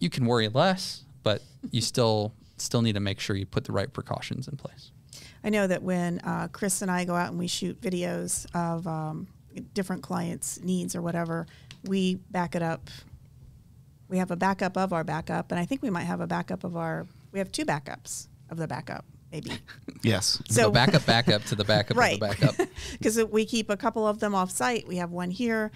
you 0.00 0.10
can 0.10 0.26
worry 0.26 0.48
less, 0.48 1.04
but 1.22 1.42
you 1.70 1.80
still 1.92 2.32
still 2.56 2.82
need 2.82 2.94
to 2.94 3.00
make 3.00 3.18
sure 3.18 3.34
you 3.34 3.46
put 3.46 3.64
the 3.64 3.72
right 3.72 3.92
precautions 3.92 4.46
in 4.46 4.56
place. 4.56 4.92
I 5.42 5.50
know 5.50 5.66
that 5.66 5.82
when 5.82 6.20
uh, 6.20 6.48
Chris 6.52 6.82
and 6.82 6.90
I 6.90 7.04
go 7.04 7.14
out 7.14 7.30
and 7.30 7.38
we 7.38 7.46
shoot 7.46 7.80
videos 7.80 8.46
of 8.54 8.86
um, 8.86 9.26
different 9.74 10.02
clients' 10.02 10.60
needs 10.62 10.96
or 10.96 11.02
whatever, 11.02 11.46
we 11.84 12.14
back 12.14 12.54
it 12.54 12.62
up. 12.62 12.88
We 14.08 14.18
have 14.18 14.30
a 14.30 14.36
backup 14.36 14.76
of 14.76 14.92
our 14.92 15.04
backup, 15.04 15.50
and 15.50 15.58
I 15.58 15.64
think 15.64 15.82
we 15.82 15.90
might 15.90 16.04
have 16.04 16.20
a 16.20 16.26
backup 16.26 16.64
of 16.64 16.76
our. 16.76 17.06
We 17.32 17.38
have 17.40 17.50
two 17.50 17.64
backups 17.64 18.28
of 18.50 18.56
the 18.56 18.66
backup, 18.66 19.04
maybe. 19.32 19.52
Yes. 20.02 20.42
So 20.50 20.70
backup, 20.70 21.06
backup 21.06 21.44
to 21.44 21.54
the 21.54 21.64
backup 21.64 21.96
right. 21.96 22.14
of 22.14 22.20
the 22.20 22.26
backup. 22.26 22.68
Because 22.92 23.24
we 23.24 23.46
keep 23.46 23.70
a 23.70 23.76
couple 23.76 24.06
of 24.06 24.20
them 24.20 24.34
off 24.34 24.50
site. 24.50 24.86
We 24.86 24.96
have 24.96 25.12
one 25.12 25.30
here. 25.30 25.70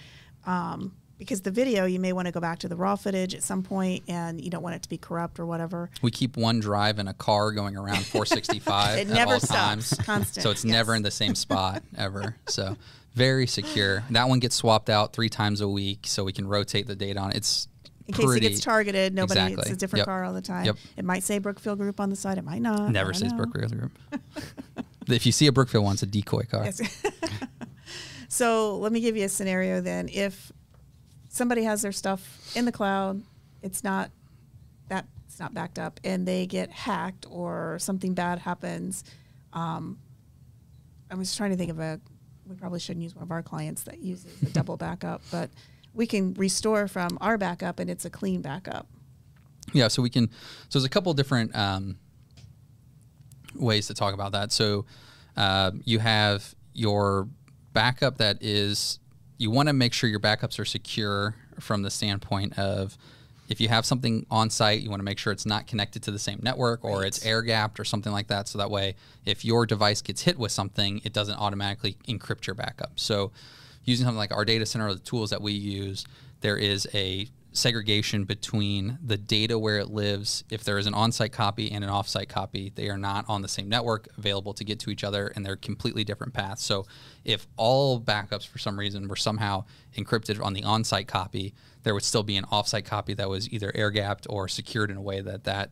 Um, 0.45 0.93
because 1.19 1.43
the 1.43 1.51
video, 1.51 1.85
you 1.85 1.99
may 2.01 2.13
want 2.13 2.27
to 2.27 2.33
go 2.33 2.41
back 2.41 2.61
to 2.61 2.69
the 2.69 2.77
raw 2.77 2.97
footage 2.97 3.35
at 3.35 3.43
some 3.43 3.63
point, 3.63 4.05
and 4.09 4.41
you 4.41 4.51
don't 4.51 4.63
want 4.63 4.77
it 4.77 4.83
to 4.83 4.89
be 4.89 4.97
corrupt 4.99 5.39
or 5.41 5.47
whatever. 5.47 5.91
We 6.03 6.11
keep 6.11 6.37
one 6.37 6.61
drive 6.61 6.99
in 6.99 7.09
a 7.09 7.15
car 7.15 7.53
going 7.53 7.77
around 7.77 8.07
465 8.07 8.99
It 8.99 9.01
at 9.01 9.15
never 9.15 9.35
all 9.35 9.41
stops. 9.41 9.51
times. 9.91 9.95
Constant, 10.07 10.43
So 10.43 10.51
it's 10.51 10.65
never 10.65 10.95
in 10.95 11.03
the 11.03 11.11
same 11.11 11.35
spot 11.35 11.83
ever. 11.97 12.37
So 12.47 12.77
very 13.15 13.47
secure. 13.47 14.05
That 14.11 14.29
one 14.29 14.39
gets 14.39 14.55
swapped 14.57 14.89
out 14.89 15.13
three 15.13 15.29
times 15.29 15.61
a 15.61 15.69
week 15.69 16.01
so 16.05 16.23
we 16.25 16.33
can 16.33 16.47
rotate 16.47 16.87
the 16.87 16.95
data 16.97 17.19
on 17.19 17.31
it. 17.33 17.37
It's 17.39 17.67
In 18.07 18.15
case 18.15 18.31
it 18.37 18.41
gets 18.41 18.61
targeted, 18.61 19.13
nobody. 19.15 19.55
It's 19.55 19.71
a 19.71 19.77
different 19.77 20.01
Yep. 20.03 20.07
car 20.07 20.25
all 20.25 20.33
the 20.33 20.41
time. 20.41 20.67
Yep. 20.67 20.77
It 20.97 21.05
might 21.05 21.25
say 21.25 21.39
Brookfield 21.39 21.79
Group 21.79 21.99
on 22.01 22.11
the 22.11 22.17
side. 22.17 22.39
It 22.39 22.45
might 22.45 22.63
not. 22.63 22.93
Never 22.93 23.13
says 23.13 23.33
know. 23.33 23.39
Brookfield 23.39 23.77
Group. 23.77 23.93
if 25.09 25.27
you 25.27 25.33
see 25.33 25.47
a 25.49 25.53
Brookfield 25.53 25.85
one, 25.85 25.95
it's 25.95 26.03
a 26.03 26.07
decoy 26.07 26.45
car. 26.45 26.65
Yes. 26.65 26.81
so 28.29 28.77
let 28.79 28.93
me 28.93 29.01
give 29.01 29.17
you 29.17 29.25
a 29.25 29.29
scenario 29.29 29.81
then. 29.81 30.09
If 30.13 30.53
somebody 31.29 31.65
has 31.65 31.83
their 31.83 31.93
stuff 31.93 32.53
in 32.57 32.65
the 32.65 32.73
cloud, 32.73 33.23
it's 33.63 33.85
not 33.85 34.11
that 34.89 35.07
it's 35.27 35.39
not 35.39 35.55
backed 35.55 35.79
up, 35.79 36.01
and 36.05 36.27
they 36.27 36.47
get 36.47 36.71
hacked 36.71 37.27
or 37.29 37.79
something 37.79 38.15
bad 38.15 38.39
happens. 38.39 39.05
Um, 39.53 39.99
I 41.11 41.15
was 41.15 41.35
trying 41.37 41.51
to 41.51 41.57
think 41.57 41.71
of 41.71 41.79
a. 41.79 42.01
We 42.47 42.55
probably 42.55 42.81
shouldn't 42.81 43.03
use 43.03 43.15
one 43.15 43.23
of 43.23 43.31
our 43.31 43.43
clients 43.43 43.83
that 43.83 43.99
uses 44.03 44.43
a 44.43 44.47
double 44.47 44.77
backup, 44.79 45.21
but 45.31 45.51
we 45.93 46.07
can 46.07 46.33
restore 46.35 46.89
from 46.89 47.19
our 47.21 47.37
backup, 47.37 47.79
and 47.79 47.91
it's 47.91 48.05
a 48.05 48.11
clean 48.11 48.41
backup. 48.41 48.87
Yeah, 49.73 49.89
so 49.89 50.03
we 50.03 50.11
can. 50.11 50.31
So 50.69 50.79
there's 50.79 50.85
a 50.85 50.89
couple 50.89 51.13
different 51.13 51.55
um, 51.55 51.99
ways 53.55 53.87
to 53.89 53.95
talk 53.95 54.15
about 54.15 54.33
that. 54.33 54.51
So 54.51 54.87
uh, 55.37 55.73
you 55.85 55.99
have 55.99 56.55
your 56.73 57.29
backup 57.73 58.19
that 58.19 58.39
is. 58.43 58.99
You 59.39 59.51
want 59.51 59.69
to 59.69 59.73
make 59.73 59.93
sure 59.93 60.11
your 60.11 60.21
backups 60.21 60.59
are 60.59 60.65
secure 60.65 61.35
from 61.61 61.83
the 61.83 61.91
standpoint 61.91 62.59
of 62.59 62.99
if 63.49 63.61
you 63.61 63.69
have 63.69 63.87
something 63.87 64.27
on 64.31 64.51
site, 64.51 64.83
you 64.83 64.91
want 64.91 65.01
to 65.01 65.05
make 65.05 65.19
sure 65.19 65.33
it's 65.33 65.47
not 65.47 65.67
connected 65.67 66.03
to 66.03 66.11
the 66.11 66.19
same 66.19 66.41
network 66.43 66.85
or 66.85 67.05
it's 67.05 67.25
air 67.25 67.41
gapped 67.43 67.81
or 67.81 67.85
something 67.85 68.13
like 68.13 68.27
that. 68.27 68.47
So 68.47 68.59
that 68.59 68.71
way, 68.71 68.95
if 69.25 69.45
your 69.45 69.65
device 69.65 70.03
gets 70.03 70.23
hit 70.23 70.39
with 70.39 70.53
something, 70.53 71.01
it 71.03 71.15
doesn't 71.15 71.37
automatically 71.37 71.97
encrypt 72.07 72.47
your 72.47 72.55
backup. 72.55 72.93
So 72.97 73.33
using 73.85 74.05
something 74.05 74.19
like 74.19 74.33
our 74.33 74.45
data 74.45 74.67
center 74.67 74.89
or 74.89 74.95
the 74.95 75.01
tools 75.01 75.31
that 75.31 75.41
we 75.41 75.53
use, 75.53 76.05
there 76.43 76.59
is 76.59 76.87
a 76.93 77.29
segregation 77.59 78.25
between 78.25 78.99
the 79.05 79.17
data 79.17 79.59
where 79.59 79.79
it 79.79 79.91
lives. 79.91 80.45
If 80.51 80.65
there 80.65 80.79
is 80.79 80.87
an 80.87 80.95
on 80.95 81.13
site 81.13 81.33
copy 81.33 81.71
and 81.71 81.85
an 81.85 81.91
off 81.91 82.09
site 82.09 82.29
copy, 82.29 82.73
they 82.75 82.89
are 82.89 82.99
not 82.99 83.25
on 83.29 83.43
the 83.43 83.49
same 83.49 83.69
network 83.69 84.09
available 84.17 84.55
to 84.55 84.65
get 84.65 84.79
to 84.81 84.91
each 84.91 85.05
other 85.05 85.29
and 85.29 85.45
they're 85.45 85.57
completely 85.57 86.05
different 86.05 86.33
paths. 86.33 86.65
So 86.65 86.87
if 87.25 87.47
all 87.57 88.01
backups 88.01 88.47
for 88.47 88.59
some 88.59 88.79
reason 88.79 89.09
were 89.09 89.17
somehow 89.17 89.65
encrypted 89.97 90.43
on 90.43 90.53
the 90.53 90.65
on 90.65 90.85
site 90.85 91.09
copy, 91.09 91.55
there 91.83 91.95
would 91.95 92.05
still 92.05 92.23
be 92.23 92.37
an 92.37 92.45
off 92.51 92.69
site 92.69 92.85
copy 92.85 93.15
that 93.15 93.29
was 93.29 93.51
either 93.53 93.73
air 93.75 93.91
gapped 93.91 94.27
or 94.31 94.49
secured 94.49 94.91
in 94.91 94.97
a 94.97 95.03
way 95.03 95.21
that 95.21 95.45
that 95.45 95.71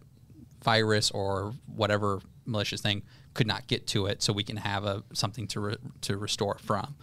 virus 0.63 1.11
or 1.11 1.55
whatever 1.75 2.21
malicious 2.45 2.81
thing 2.81 3.03
could 3.35 3.47
not 3.47 3.67
get 3.67 3.87
to 3.87 4.07
it, 4.07 4.23
so 4.23 4.33
we 4.33 4.43
can 4.43 4.57
have 4.57 4.85
a 4.85 5.03
something 5.13 5.47
to 5.47 5.61
re, 5.61 5.77
to 6.01 6.17
restore 6.17 6.59
from. 6.59 6.95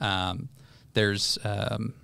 Um, 0.00 0.48
there's 0.94 1.38
um, 1.44 1.94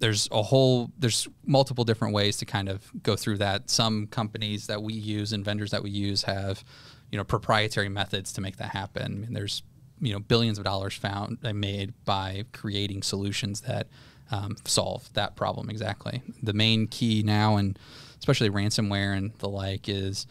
there's 0.00 0.28
a 0.32 0.42
whole 0.42 0.90
there's 0.98 1.28
multiple 1.44 1.84
different 1.84 2.14
ways 2.14 2.36
to 2.38 2.46
kind 2.46 2.68
of 2.68 2.90
go 3.02 3.14
through 3.16 3.38
that. 3.38 3.70
Some 3.70 4.06
companies 4.08 4.66
that 4.66 4.82
we 4.82 4.94
use 4.94 5.32
and 5.32 5.44
vendors 5.44 5.70
that 5.70 5.82
we 5.82 5.90
use 5.90 6.22
have 6.24 6.64
you 7.10 7.18
know 7.18 7.24
proprietary 7.24 7.88
methods 7.88 8.32
to 8.32 8.40
make 8.40 8.56
that 8.56 8.70
happen. 8.70 9.02
I 9.02 9.08
mean, 9.08 9.32
there's 9.32 9.62
you 10.00 10.12
know 10.12 10.18
billions 10.18 10.58
of 10.58 10.64
dollars 10.64 10.94
found 10.94 11.38
and 11.42 11.60
made 11.60 11.92
by 12.04 12.44
creating 12.52 13.02
solutions 13.02 13.60
that 13.62 13.88
um, 14.30 14.56
solve 14.64 15.12
that 15.14 15.36
problem 15.36 15.70
exactly. 15.70 16.22
The 16.42 16.52
main 16.54 16.86
key 16.86 17.22
now, 17.22 17.56
and 17.56 17.78
especially 18.18 18.50
ransomware 18.50 19.16
and 19.16 19.32
the 19.38 19.48
like, 19.48 19.88
is 19.88 20.26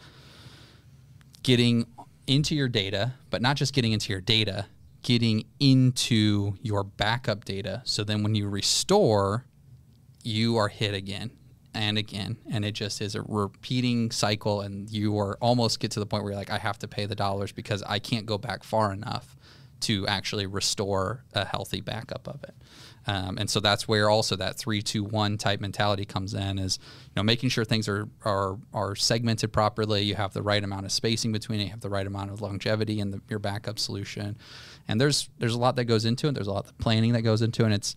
getting 1.42 1.86
into 2.26 2.54
your 2.54 2.68
data, 2.68 3.14
but 3.30 3.42
not 3.42 3.56
just 3.56 3.72
getting 3.72 3.92
into 3.92 4.12
your 4.12 4.20
data, 4.20 4.66
getting 5.02 5.44
into 5.58 6.54
your 6.62 6.82
backup 6.82 7.44
data. 7.44 7.82
So 7.84 8.04
then 8.04 8.22
when 8.22 8.34
you 8.34 8.48
restore, 8.48 9.44
you 10.22 10.56
are 10.56 10.68
hit 10.68 10.94
again 10.94 11.30
and 11.74 11.98
again. 11.98 12.36
And 12.50 12.64
it 12.64 12.72
just 12.72 13.00
is 13.00 13.14
a 13.14 13.22
repeating 13.22 14.10
cycle. 14.10 14.60
And 14.60 14.90
you 14.90 15.18
are 15.18 15.36
almost 15.40 15.80
get 15.80 15.92
to 15.92 16.00
the 16.00 16.06
point 16.06 16.24
where 16.24 16.32
you're 16.32 16.38
like, 16.38 16.50
I 16.50 16.58
have 16.58 16.78
to 16.80 16.88
pay 16.88 17.06
the 17.06 17.14
dollars 17.14 17.52
because 17.52 17.82
I 17.82 17.98
can't 17.98 18.26
go 18.26 18.38
back 18.38 18.64
far 18.64 18.92
enough 18.92 19.36
to 19.80 20.06
actually 20.06 20.46
restore 20.46 21.24
a 21.32 21.44
healthy 21.44 21.80
backup 21.80 22.28
of 22.28 22.42
it. 22.44 22.54
Um, 23.06 23.38
and 23.38 23.48
so 23.48 23.60
that's 23.60 23.88
where 23.88 24.10
also 24.10 24.36
that 24.36 24.56
three, 24.56 24.82
two, 24.82 25.02
one 25.02 25.38
type 25.38 25.58
mentality 25.58 26.04
comes 26.04 26.34
in 26.34 26.58
is, 26.58 26.78
you 27.04 27.12
know, 27.16 27.22
making 27.22 27.48
sure 27.48 27.64
things 27.64 27.88
are, 27.88 28.06
are, 28.26 28.58
are 28.74 28.94
segmented 28.94 29.54
properly. 29.54 30.02
You 30.02 30.16
have 30.16 30.34
the 30.34 30.42
right 30.42 30.62
amount 30.62 30.84
of 30.84 30.92
spacing 30.92 31.32
between 31.32 31.60
it. 31.60 31.64
You 31.64 31.70
have 31.70 31.80
the 31.80 31.88
right 31.88 32.06
amount 32.06 32.30
of 32.30 32.42
longevity 32.42 33.00
in 33.00 33.10
the, 33.10 33.22
your 33.30 33.38
backup 33.38 33.78
solution. 33.78 34.36
And 34.86 35.00
there's, 35.00 35.30
there's 35.38 35.54
a 35.54 35.58
lot 35.58 35.76
that 35.76 35.86
goes 35.86 36.04
into 36.04 36.28
it. 36.28 36.34
There's 36.34 36.46
a 36.46 36.52
lot 36.52 36.66
of 36.66 36.76
planning 36.76 37.14
that 37.14 37.22
goes 37.22 37.40
into 37.40 37.62
it. 37.62 37.66
And 37.66 37.74
it's, 37.74 37.96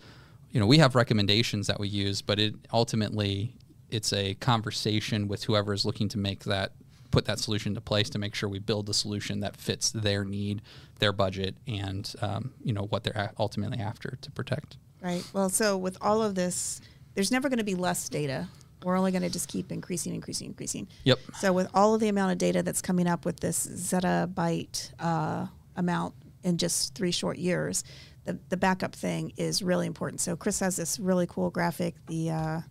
you 0.53 0.59
know, 0.59 0.67
we 0.67 0.77
have 0.77 0.95
recommendations 0.95 1.67
that 1.67 1.79
we 1.79 1.87
use, 1.87 2.21
but 2.21 2.39
it 2.39 2.53
ultimately 2.71 3.55
it's 3.89 4.13
a 4.13 4.35
conversation 4.35 5.27
with 5.27 5.43
whoever 5.43 5.73
is 5.73 5.83
looking 5.83 6.07
to 6.09 6.17
make 6.17 6.45
that 6.45 6.71
put 7.11 7.25
that 7.25 7.39
solution 7.39 7.71
into 7.71 7.81
place 7.81 8.09
to 8.09 8.17
make 8.17 8.33
sure 8.33 8.49
we 8.49 8.59
build 8.59 8.89
a 8.89 8.93
solution 8.93 9.41
that 9.41 9.55
fits 9.55 9.91
their 9.91 10.23
need, 10.23 10.61
their 10.99 11.11
budget, 11.11 11.55
and 11.67 12.13
um, 12.21 12.53
you 12.63 12.71
know 12.71 12.83
what 12.83 13.03
they're 13.03 13.31
ultimately 13.39 13.79
after 13.79 14.17
to 14.21 14.31
protect. 14.31 14.77
Right. 15.01 15.23
Well, 15.33 15.49
so 15.49 15.75
with 15.75 15.97
all 16.01 16.21
of 16.21 16.35
this, 16.35 16.81
there's 17.15 17.31
never 17.31 17.49
going 17.49 17.57
to 17.57 17.63
be 17.65 17.75
less 17.75 18.07
data. 18.07 18.47
We're 18.83 18.97
only 18.97 19.11
going 19.11 19.23
to 19.23 19.29
just 19.29 19.47
keep 19.47 19.71
increasing, 19.71 20.13
increasing, 20.13 20.47
increasing. 20.47 20.87
Yep. 21.03 21.19
So 21.39 21.51
with 21.53 21.67
all 21.73 21.93
of 21.93 21.99
the 21.99 22.09
amount 22.09 22.31
of 22.31 22.37
data 22.37 22.63
that's 22.63 22.81
coming 22.81 23.07
up 23.07 23.25
with 23.25 23.39
this 23.39 23.65
zettabyte 23.65 24.91
uh, 24.99 25.47
amount 25.75 26.15
in 26.43 26.57
just 26.57 26.93
three 26.93 27.11
short 27.11 27.37
years, 27.37 27.83
the, 28.25 28.39
the 28.49 28.57
backup 28.57 28.95
thing 28.95 29.33
is 29.37 29.61
really 29.61 29.87
important. 29.87 30.21
So 30.21 30.35
Chris 30.35 30.59
has 30.59 30.75
this 30.75 30.99
really 30.99 31.27
cool 31.27 31.49
graphic. 31.49 31.95
The 32.07 32.29
uh, 32.29 32.61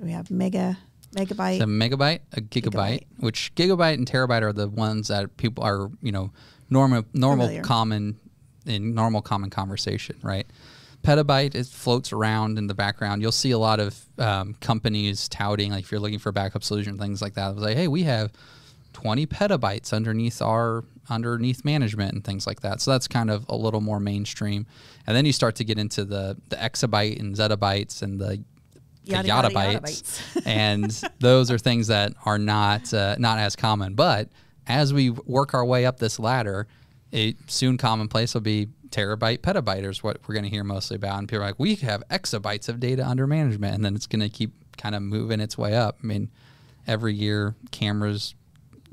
we 0.00 0.12
have 0.12 0.30
mega 0.30 0.78
megabyte. 1.14 1.54
it's 1.54 1.62
A 1.62 1.66
megabyte, 1.66 2.20
a 2.32 2.40
gigabyte, 2.40 2.70
Gigabyte. 2.72 3.04
which 3.18 3.54
gigabyte 3.54 3.94
and 3.94 4.06
terabyte 4.06 4.42
are 4.42 4.52
the 4.52 4.68
ones 4.68 5.08
that 5.08 5.36
people 5.36 5.64
are, 5.64 5.90
you 6.00 6.12
know, 6.12 6.32
normal, 6.70 7.04
normal, 7.12 7.46
Familiar. 7.46 7.62
common, 7.62 8.18
in 8.66 8.94
normal, 8.94 9.20
common 9.22 9.50
conversation, 9.50 10.16
right? 10.22 10.46
Petabyte 11.02 11.54
it 11.54 11.66
floats 11.66 12.12
around 12.12 12.58
in 12.58 12.68
the 12.68 12.74
background. 12.74 13.22
You'll 13.22 13.32
see 13.32 13.50
a 13.50 13.58
lot 13.58 13.80
of 13.80 14.00
um, 14.18 14.54
companies 14.60 15.28
touting, 15.28 15.72
like 15.72 15.84
if 15.84 15.90
you're 15.90 16.00
looking 16.00 16.20
for 16.20 16.28
a 16.28 16.32
backup 16.32 16.62
solution, 16.62 16.96
things 16.98 17.20
like 17.20 17.34
that. 17.34 17.52
It's 17.52 17.60
like, 17.60 17.76
hey, 17.76 17.88
we 17.88 18.04
have 18.04 18.32
20 18.92 19.26
petabytes 19.26 19.92
underneath 19.92 20.40
our 20.42 20.84
underneath 21.10 21.64
management 21.64 22.12
and 22.12 22.24
things 22.24 22.46
like 22.46 22.60
that. 22.60 22.80
So 22.80 22.92
that's 22.92 23.08
kind 23.08 23.30
of 23.30 23.44
a 23.48 23.56
little 23.56 23.80
more 23.80 24.00
mainstream. 24.00 24.66
And 25.06 25.16
then 25.16 25.26
you 25.26 25.32
start 25.32 25.56
to 25.56 25.64
get 25.64 25.78
into 25.78 26.04
the 26.04 26.36
the 26.48 26.56
exabyte 26.56 27.18
and 27.20 27.34
zettabytes 27.34 28.02
and 28.02 28.20
the 28.20 28.44
the 29.04 29.10
Yada, 29.10 29.28
yada, 29.28 29.50
yada 29.52 29.80
bytes. 29.80 30.42
and 30.46 30.90
those 31.18 31.50
are 31.50 31.58
things 31.58 31.88
that 31.88 32.12
are 32.24 32.38
not 32.38 32.94
uh, 32.94 33.16
not 33.18 33.38
as 33.38 33.56
common. 33.56 33.94
But 33.94 34.28
as 34.66 34.94
we 34.94 35.10
work 35.10 35.54
our 35.54 35.64
way 35.64 35.86
up 35.86 35.98
this 35.98 36.20
ladder, 36.20 36.68
it 37.10 37.36
soon 37.48 37.78
commonplace 37.78 38.34
will 38.34 38.42
be 38.42 38.68
terabyte, 38.92 39.38
petabyte 39.38 39.84
is 39.84 40.02
what 40.02 40.18
we're 40.26 40.34
going 40.34 40.44
to 40.44 40.50
hear 40.50 40.62
mostly 40.62 40.94
about. 40.94 41.18
And 41.18 41.28
people 41.28 41.42
are 41.42 41.46
like, 41.46 41.58
we 41.58 41.74
have 41.76 42.02
exabytes 42.08 42.68
of 42.68 42.78
data 42.78 43.06
under 43.06 43.26
management, 43.26 43.74
and 43.74 43.84
then 43.84 43.96
it's 43.96 44.06
going 44.06 44.20
to 44.20 44.28
keep 44.28 44.52
kind 44.76 44.94
of 44.94 45.02
moving 45.02 45.40
its 45.40 45.58
way 45.58 45.74
up. 45.74 45.98
I 46.02 46.06
mean, 46.06 46.30
every 46.86 47.14
year 47.14 47.56
cameras, 47.72 48.34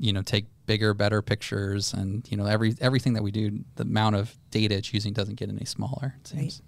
you 0.00 0.12
know, 0.12 0.22
take 0.22 0.46
bigger, 0.66 0.94
better 0.94 1.20
pictures, 1.22 1.92
and 1.92 2.26
you 2.30 2.36
know, 2.36 2.46
every 2.46 2.74
everything 2.80 3.12
that 3.12 3.22
we 3.22 3.30
do, 3.30 3.60
the 3.76 3.82
amount 3.84 4.16
of 4.16 4.34
data 4.50 4.74
it's 4.76 4.92
using 4.92 5.12
doesn't 5.12 5.34
get 5.36 5.48
any 5.48 5.64
smaller. 5.64 6.14
It 6.24 6.32
Right. 6.34 6.40
seems. 6.52 6.62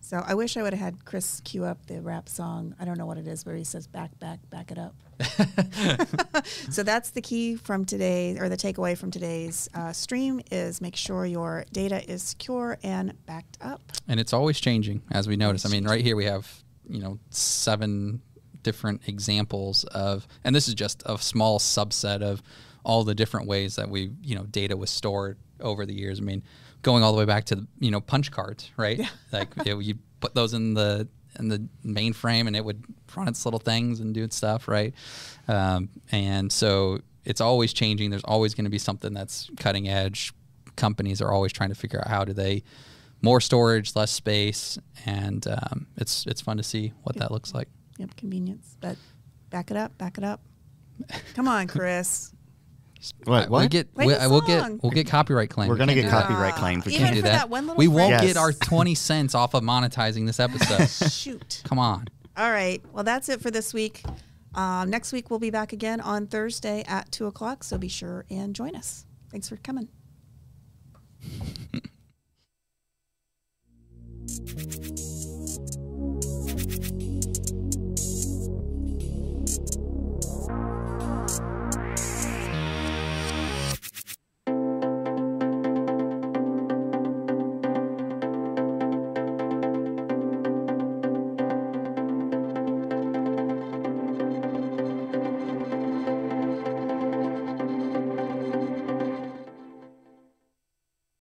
So 0.00 0.22
I 0.26 0.34
wish 0.34 0.56
I 0.58 0.62
would 0.62 0.74
have 0.74 0.80
had 0.80 1.04
Chris 1.06 1.40
cue 1.40 1.64
up 1.64 1.86
the 1.86 2.02
rap 2.02 2.28
song. 2.28 2.74
I 2.78 2.84
don't 2.84 2.98
know 2.98 3.06
what 3.06 3.16
it 3.18 3.26
is, 3.26 3.46
where 3.46 3.56
he 3.56 3.64
says 3.64 3.86
"back, 3.86 4.18
back, 4.18 4.40
back 4.50 4.70
it 4.70 4.78
up." 4.78 4.94
so 6.70 6.82
that's 6.82 7.10
the 7.10 7.20
key 7.22 7.56
from 7.56 7.84
today, 7.84 8.36
or 8.38 8.48
the 8.48 8.56
takeaway 8.56 8.96
from 8.96 9.10
today's 9.10 9.68
uh, 9.74 9.92
stream 9.92 10.40
is 10.50 10.80
make 10.80 10.96
sure 10.96 11.24
your 11.26 11.64
data 11.72 12.08
is 12.10 12.22
secure 12.22 12.78
and 12.82 13.14
backed 13.26 13.56
up. 13.60 13.80
and 14.08 14.18
it's 14.20 14.32
always 14.32 14.60
changing 14.60 15.00
as 15.10 15.26
we 15.28 15.36
notice. 15.36 15.64
I 15.64 15.68
mean, 15.70 15.84
right 15.84 16.02
here 16.04 16.16
we 16.16 16.24
have 16.26 16.62
you 16.88 17.00
know 17.00 17.18
seven 17.30 18.20
different 18.62 19.02
examples 19.06 19.84
of, 19.84 20.26
and 20.44 20.54
this 20.54 20.68
is 20.68 20.74
just 20.74 21.02
a 21.06 21.18
small 21.18 21.58
subset 21.58 22.22
of 22.22 22.42
all 22.84 23.04
the 23.04 23.14
different 23.14 23.46
ways 23.46 23.76
that 23.76 23.88
we 23.88 24.10
you 24.22 24.34
know 24.34 24.44
data 24.44 24.76
was 24.76 24.90
stored 24.90 25.38
over 25.60 25.86
the 25.86 25.94
years. 25.94 26.18
I 26.18 26.22
mean, 26.22 26.42
going 26.82 27.02
all 27.02 27.12
the 27.12 27.18
way 27.18 27.24
back 27.24 27.44
to 27.46 27.66
you 27.78 27.90
know 27.90 28.00
punch 28.00 28.30
cards, 28.30 28.70
right? 28.76 29.00
Like 29.32 29.48
you, 29.64 29.74
know, 29.74 29.78
you 29.78 29.94
put 30.20 30.34
those 30.34 30.52
in 30.54 30.74
the 30.74 31.08
in 31.38 31.48
the 31.48 31.66
mainframe 31.84 32.46
and 32.46 32.54
it 32.54 32.64
would 32.64 32.84
run 33.16 33.28
its 33.28 33.46
little 33.46 33.60
things 33.60 34.00
and 34.00 34.12
do 34.12 34.22
its 34.22 34.36
stuff, 34.36 34.68
right? 34.68 34.92
Um, 35.48 35.88
and 36.10 36.52
so 36.52 37.00
it's 37.24 37.40
always 37.40 37.72
changing. 37.72 38.10
There's 38.10 38.24
always 38.24 38.54
going 38.54 38.64
to 38.64 38.70
be 38.70 38.78
something 38.78 39.14
that's 39.14 39.50
cutting 39.58 39.88
edge. 39.88 40.34
Companies 40.76 41.22
are 41.22 41.30
always 41.30 41.52
trying 41.52 41.70
to 41.70 41.74
figure 41.74 42.00
out 42.00 42.08
how 42.08 42.24
do 42.24 42.34
they 42.34 42.62
more 43.22 43.40
storage, 43.40 43.94
less 43.94 44.10
space, 44.10 44.78
and 45.06 45.46
um, 45.46 45.86
it's 45.96 46.26
it's 46.26 46.40
fun 46.40 46.56
to 46.56 46.62
see 46.62 46.92
what 47.04 47.16
that 47.16 47.30
looks 47.30 47.54
like. 47.54 47.68
Yep, 48.02 48.16
convenience. 48.16 48.76
But 48.80 48.96
back 49.50 49.70
it 49.70 49.76
up, 49.76 49.96
back 49.96 50.18
it 50.18 50.24
up. 50.24 50.40
Come 51.34 51.46
on, 51.46 51.68
Chris. 51.68 52.32
What? 53.24 53.50
what? 53.50 53.62
We 53.62 53.68
get, 53.68 53.88
we, 53.96 54.06
will 54.06 54.40
get, 54.42 54.80
we'll 54.80 54.92
get 54.92 55.08
copyright 55.08 55.50
claims. 55.50 55.70
We're 55.70 55.76
gonna 55.76 55.92
get 55.96 56.08
copyright 56.08 56.54
claims. 56.54 56.86
Uh, 56.86 56.90
we 56.90 56.96
can't 56.98 57.16
do 57.16 57.22
that. 57.22 57.50
that 57.50 57.76
we 57.76 57.88
won't 57.88 58.10
yes. 58.10 58.22
get 58.22 58.36
our 58.36 58.52
twenty 58.52 58.94
cents 58.94 59.34
off 59.34 59.54
of 59.54 59.64
monetizing 59.64 60.24
this 60.24 60.38
episode. 60.38 60.86
Shoot. 61.10 61.62
Come 61.64 61.80
on. 61.80 62.06
All 62.36 62.52
right. 62.52 62.80
Well, 62.92 63.02
that's 63.02 63.28
it 63.28 63.40
for 63.40 63.50
this 63.50 63.74
week. 63.74 64.04
Uh, 64.54 64.84
next 64.84 65.12
week 65.12 65.30
we'll 65.30 65.40
be 65.40 65.50
back 65.50 65.72
again 65.72 66.00
on 66.00 66.28
Thursday 66.28 66.84
at 66.86 67.10
two 67.10 67.26
o'clock. 67.26 67.64
So 67.64 67.76
be 67.76 67.88
sure 67.88 68.24
and 68.30 68.54
join 68.54 68.76
us. 68.76 69.04
Thanks 69.32 69.48
for 69.48 69.56
coming. 69.56 69.88